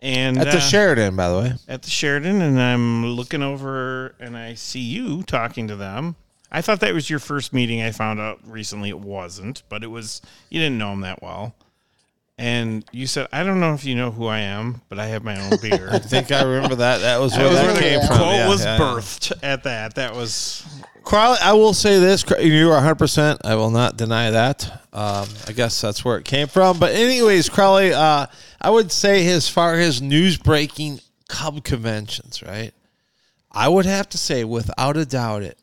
[0.02, 1.52] And At the uh, Sheraton, by the way.
[1.66, 6.16] at the Sheraton, and I'm looking over and I see you talking to them.
[6.52, 7.82] I thought that was your first meeting.
[7.82, 10.20] I found out recently it wasn't, but it was.
[10.50, 11.54] You didn't know him that well,
[12.38, 15.24] and you said, "I don't know if you know who I am, but I have
[15.24, 16.98] my own beer." I think I remember that.
[16.98, 18.28] That was where That was that where the came quote from.
[18.28, 18.84] Yeah, was yeah, yeah.
[18.84, 19.94] birthed at that.
[19.96, 20.64] That was
[21.04, 22.24] Carly, I will say this.
[22.40, 23.38] You are 100%.
[23.44, 24.64] I will not deny that.
[24.92, 26.78] Um, I guess that's where it came from.
[26.78, 28.26] But, anyways, Crowley, uh,
[28.64, 32.72] I would say as far as news breaking Cub conventions, right?
[33.52, 35.58] I would have to say, without a doubt, it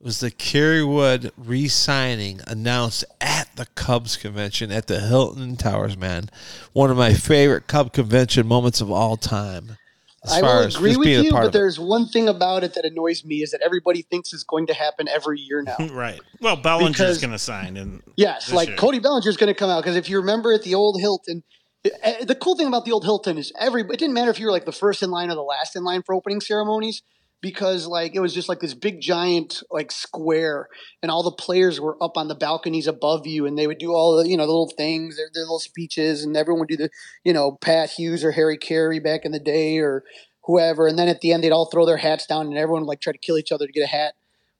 [0.00, 5.96] was the Kerry Wood re signing announced at the Cubs convention at the Hilton Towers,
[5.96, 6.30] man.
[6.72, 9.78] One of my favorite Cub convention moments of all time.
[10.24, 12.84] As I far will as agree with you, but there's one thing about it that
[12.84, 15.74] annoys me is that everybody thinks is going to happen every year now.
[15.92, 16.20] Right.
[16.40, 18.76] Well, Bellinger's Because- going to sign, and Yes, like year.
[18.76, 21.42] Cody Bellinger's going to come out because if you remember at the old Hilton,
[21.84, 24.52] the cool thing about the old Hilton is every it didn't matter if you were
[24.52, 27.02] like the first in line or the last in line for opening ceremonies
[27.40, 30.68] because like it was just like this big giant like square
[31.02, 33.92] and all the players were up on the balconies above you and they would do
[33.92, 36.76] all the you know the little things their, their little speeches and everyone would do
[36.76, 36.90] the
[37.24, 40.04] you know Pat Hughes or Harry Caray back in the day or
[40.44, 42.88] whoever and then at the end they'd all throw their hats down and everyone would
[42.88, 44.14] like try to kill each other to get a hat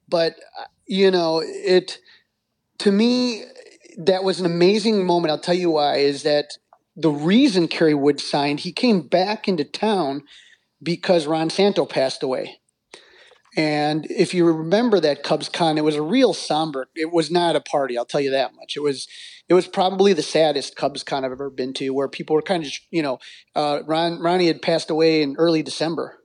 [0.09, 1.99] but uh, you know it
[2.79, 3.45] to me
[3.99, 5.31] that was an amazing moment.
[5.31, 5.97] I'll tell you why.
[5.97, 6.57] Is that
[6.97, 8.61] the reason Kerry Wood signed?
[8.61, 10.23] He came back into town
[10.83, 12.59] because Ron Santo passed away.
[13.57, 16.89] And if you remember that Cubs con, it was a real somber.
[16.95, 17.99] It was not a party.
[17.99, 18.77] I'll tell you that much.
[18.77, 19.07] It was.
[19.49, 22.65] It was probably the saddest Cubs con I've ever been to, where people were kind
[22.65, 23.19] of, you know,
[23.55, 26.19] uh, Ron Ronnie had passed away in early December,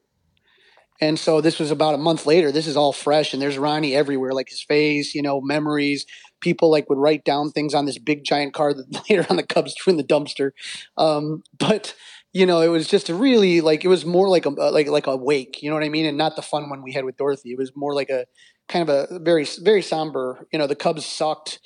[1.02, 2.52] and so this was about a month later.
[2.52, 6.06] This is all fresh, and there's Ronnie everywhere, like his face, you know, memories.
[6.42, 9.44] People like would write down things on this big giant card that later on the
[9.44, 10.52] Cubs threw in the dumpster.
[10.98, 11.96] Um, but
[12.34, 15.08] you know, it was just a really like it was more like a like like
[15.08, 17.18] a wake, you know what I mean, and not the fun one we had with
[17.18, 17.52] Dorothy.
[17.52, 18.26] It was more like a
[18.68, 20.48] kind of a very very somber.
[20.52, 21.60] You know, the Cubs sucked,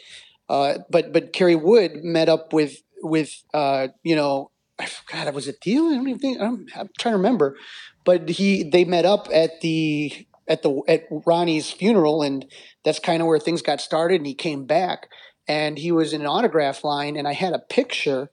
[0.49, 5.47] uh, but but Kerry Wood met up with with uh, you know, I forgot was
[5.47, 5.87] it Theo?
[5.87, 7.57] I don't even think I'm, I'm trying to remember,
[8.05, 12.45] but he they met up at the at the at Ronnie's funeral, and
[12.83, 14.17] that's kind of where things got started.
[14.17, 15.07] And he came back,
[15.47, 18.29] and he was in an autograph line, and I had a picture.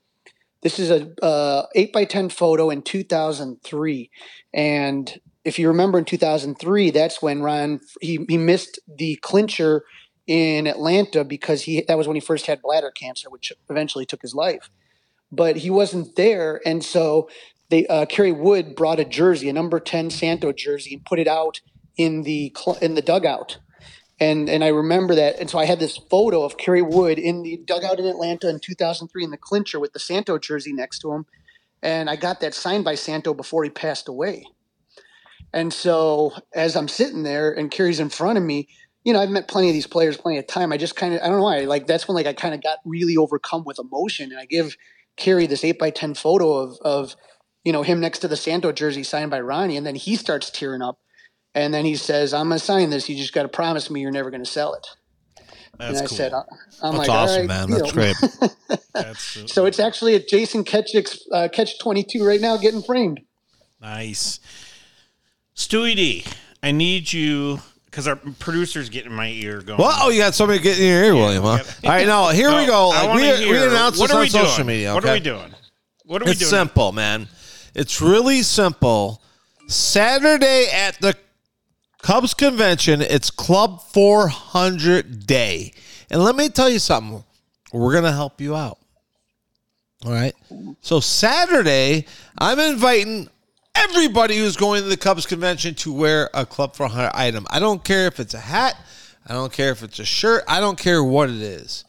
[0.63, 4.11] This is a eight by ten photo in 2003,
[4.53, 9.85] and if you remember in 2003, that's when Ron he he missed the clincher
[10.27, 14.23] in Atlanta because he that was when he first had bladder cancer, which eventually took
[14.23, 14.71] his life.
[15.31, 17.29] But he wasn't there, and so
[17.71, 21.29] they uh, Kerry Wood brought a jersey, a number ten Santo jersey, and put it
[21.29, 21.61] out
[21.99, 23.59] in the cl- in the dugout.
[24.21, 27.43] And and I remember that, and so I had this photo of Kerry Wood in
[27.43, 31.13] the dugout in Atlanta in 2003 in the clincher with the Santo jersey next to
[31.13, 31.27] him,
[31.83, 34.45] and I got that signed by Santo before he passed away.
[35.53, 38.69] And so as I'm sitting there and Kerry's in front of me,
[39.05, 40.73] you know, I've met plenty of these players plenty of time.
[40.73, 42.63] I just kind of, I don't know why, like that's when like I kind of
[42.63, 44.31] got really overcome with emotion.
[44.31, 44.77] And I give
[45.17, 47.17] Kerry this eight by 10 photo of, of,
[47.65, 49.77] you know, him next to the Santo jersey signed by Ronnie.
[49.77, 50.99] And then he starts tearing up.
[51.59, 53.09] And then he says, I'm going to sign this.
[53.09, 54.87] You just got to promise me you're never going to sell it.
[55.77, 56.17] that's and I cool.
[56.17, 56.43] said, uh,
[56.83, 57.67] I'm That's like, all awesome, right, man.
[57.69, 58.17] deal." That's great.
[58.95, 63.21] that's So it's actually a Jason Ketchik's uh, Catch 22 right now getting framed.
[63.81, 64.39] nice.
[65.57, 66.25] Stewie D,
[66.63, 69.81] I need you because our producer's getting in my ear going.
[69.81, 71.49] Well, oh, you got somebody getting in your ear, William, huh?
[71.85, 72.89] All right, now here we Oh, go.
[72.91, 74.67] Like, we, hear, we announced what this are on we social doing?
[74.69, 74.95] media.
[74.95, 75.53] What are we doing?
[76.05, 76.51] What are we It's doing?
[76.51, 77.27] simple, man.
[77.75, 79.21] It's really simple.
[79.67, 81.17] Saturday at the
[82.03, 85.73] Cubs convention, it's Club 400 Day.
[86.11, 87.25] And let me tell you something.
[87.73, 88.79] We're going to help you out.
[90.05, 90.35] All right.
[90.81, 92.07] So Saturday,
[92.39, 93.29] I'm inviting
[93.75, 97.47] everybody who's going to the Cubs convention to wear a Club 400 item.
[97.51, 98.77] I don't care if it's a hat,
[99.27, 101.85] I don't care if it's a shirt, I don't care what it is.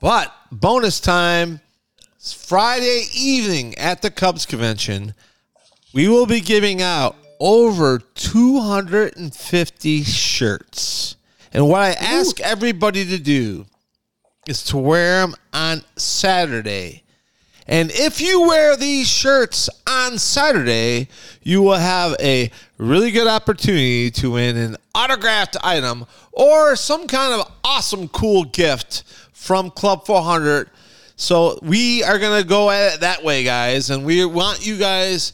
[0.00, 1.60] But bonus time
[2.18, 5.14] Friday evening at the Cubs convention.
[5.94, 11.16] We will be giving out over 250 shirts.
[11.52, 13.66] And what I ask everybody to do
[14.46, 17.02] is to wear them on Saturday.
[17.66, 21.08] And if you wear these shirts on Saturday,
[21.42, 27.40] you will have a really good opportunity to win an autographed item or some kind
[27.40, 30.70] of awesome, cool gift from Club 400.
[31.16, 33.90] So we are going to go at it that way, guys.
[33.90, 35.32] And we want you guys,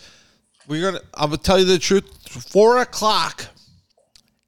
[0.68, 2.04] we're going to, I'm going to tell you the truth.
[2.28, 3.46] Four o'clock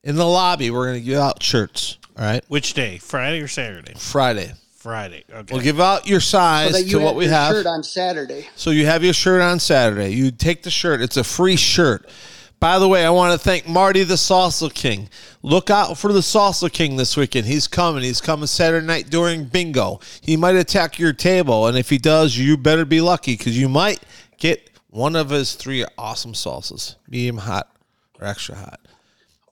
[0.04, 1.98] in the lobby, we're going to give out shirts.
[2.16, 2.44] All right.
[2.48, 2.98] Which day?
[2.98, 3.94] Friday or Saturday?
[3.96, 4.52] Friday.
[4.76, 5.24] Friday.
[5.30, 5.54] Okay.
[5.54, 7.54] We'll give out your size So that you to have what we your have.
[7.54, 8.48] shirt on Saturday.
[8.56, 10.10] So you have your shirt on Saturday.
[10.14, 11.00] You take the shirt.
[11.02, 12.08] It's a free shirt.
[12.60, 15.09] By the way, I want to thank Marty the Salsa King.
[15.42, 17.47] Look out for the Salsa King this weekend.
[17.47, 18.02] He's coming.
[18.02, 20.01] He's coming Saturday night during bingo.
[20.20, 23.68] He might attack your table, and if he does, you better be lucky because you
[23.68, 24.01] might
[24.36, 27.68] get one of his three awesome salsas, medium hot
[28.20, 28.80] or extra hot.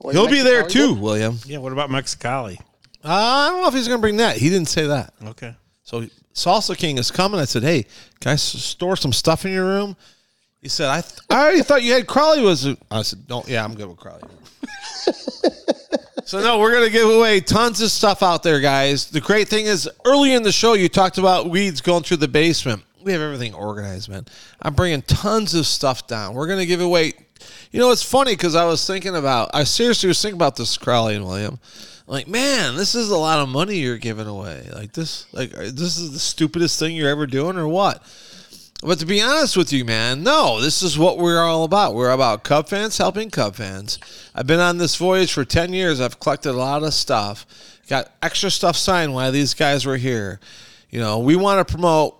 [0.01, 1.02] Was He'll be there too, good?
[1.02, 1.39] William.
[1.47, 1.59] yeah.
[1.59, 2.59] What about Mexicali?
[3.05, 4.36] Uh, I don't know if he's going to bring that.
[4.36, 5.15] He didn't say that.
[5.24, 5.55] Okay.
[5.82, 7.40] So Salsa King is coming.
[7.40, 7.86] I said, "Hey,
[8.20, 9.97] can I s- store some stuff in your room?"
[10.60, 13.48] He said, "I th- I already thought you had Crowley was." I said, "Don't.
[13.48, 14.23] Yeah, I'm good with Crowley."
[16.24, 19.06] so no, we're gonna give away tons of stuff out there, guys.
[19.10, 22.28] The great thing is, early in the show, you talked about weeds going through the
[22.28, 22.82] basement.
[23.09, 24.27] We have everything organized, man.
[24.61, 26.35] I'm bringing tons of stuff down.
[26.35, 27.15] We're gonna give away.
[27.71, 30.77] You know, it's funny because I was thinking about, I seriously was thinking about this,
[30.77, 31.59] Crowley and William.
[32.07, 34.69] Like, man, this is a lot of money you're giving away.
[34.75, 38.03] Like this, like this is the stupidest thing you're ever doing, or what?
[38.83, 41.95] But to be honest with you, man, no, this is what we're all about.
[41.95, 43.99] We're about Cub fans helping Cub fans.
[44.35, 45.99] I've been on this voyage for 10 years.
[45.99, 47.47] I've collected a lot of stuff,
[47.89, 50.41] got extra stuff signed while these guys were here.
[50.91, 52.18] You know, we want to promote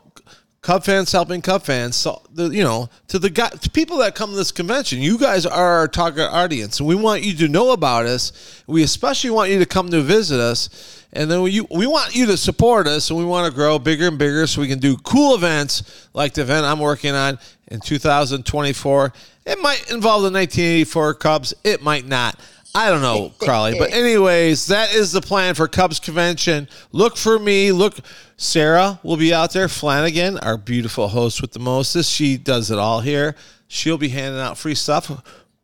[0.69, 1.97] Cub fans helping Cub fans.
[1.97, 5.17] So, the, you know, to the guy, to people that come to this convention, you
[5.17, 8.63] guys are our target audience, and we want you to know about us.
[8.67, 11.07] We especially want you to come to visit us.
[11.15, 14.09] And then we, we want you to support us, and we want to grow bigger
[14.09, 17.39] and bigger so we can do cool events like the event I'm working on
[17.69, 19.13] in 2024.
[19.47, 22.39] It might involve the 1984 Cubs, it might not.
[22.75, 23.79] I don't know, Crawley.
[23.79, 26.69] But, anyways, that is the plan for Cubs convention.
[26.93, 27.73] Look for me.
[27.73, 27.99] Look,
[28.37, 29.69] Sarah will be out there.
[29.69, 33.35] Flanagan, our beautiful host with the mostest, she does it all here.
[33.67, 35.11] She'll be handing out free stuff.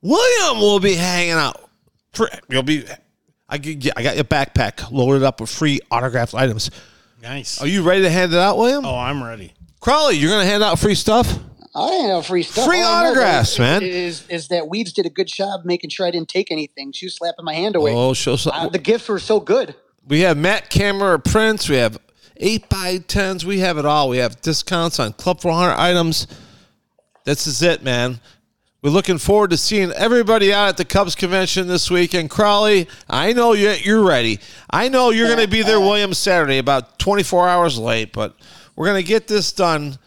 [0.02, 1.60] William will be hanging out.
[2.48, 2.84] You'll be
[3.48, 6.70] I get, I got your backpack loaded up with free autographed items.
[7.22, 7.60] Nice.
[7.60, 8.84] Are you ready to hand it out, William?
[8.84, 9.52] Oh, I'm ready.
[9.80, 11.38] Crawley, you're going to hand out free stuff?
[11.76, 12.66] I ain't know free stuff.
[12.66, 13.82] Free autographs, is, man.
[13.82, 16.92] Is is that Weeds did a good job making sure I didn't take anything.
[16.92, 17.92] She was slapping my hand away.
[17.92, 18.52] Oh, show some.
[18.54, 19.74] Uh, the gifts were so good.
[20.06, 21.68] We have Matt Camera prints.
[21.68, 21.98] We have
[22.36, 24.08] 8 by 10s We have it all.
[24.08, 26.26] We have discounts on Club 400 items.
[27.24, 28.20] This is it, man.
[28.82, 32.28] We're looking forward to seeing everybody out at the Cubs convention this weekend.
[32.28, 34.40] Crawley, I know you- you're ready.
[34.68, 38.36] I know you're going to be there, William, Saturday, about 24 hours late, but
[38.76, 39.98] we're going to get this done.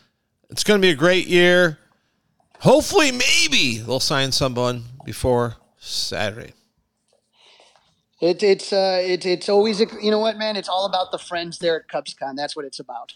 [0.49, 1.77] It's going to be a great year.
[2.59, 6.53] Hopefully, maybe they'll sign someone before Saturday.
[8.19, 10.55] It, it's uh, it, it's always a, you know what, man.
[10.55, 12.35] It's all about the friends there at CubsCon.
[12.35, 13.13] That's what it's about.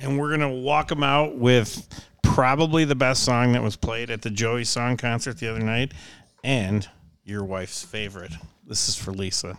[0.00, 1.88] And we're gonna walk them out with
[2.22, 5.94] probably the best song that was played at the Joey Song concert the other night,
[6.42, 6.88] and
[7.24, 8.32] your wife's favorite.
[8.66, 9.58] This is for Lisa.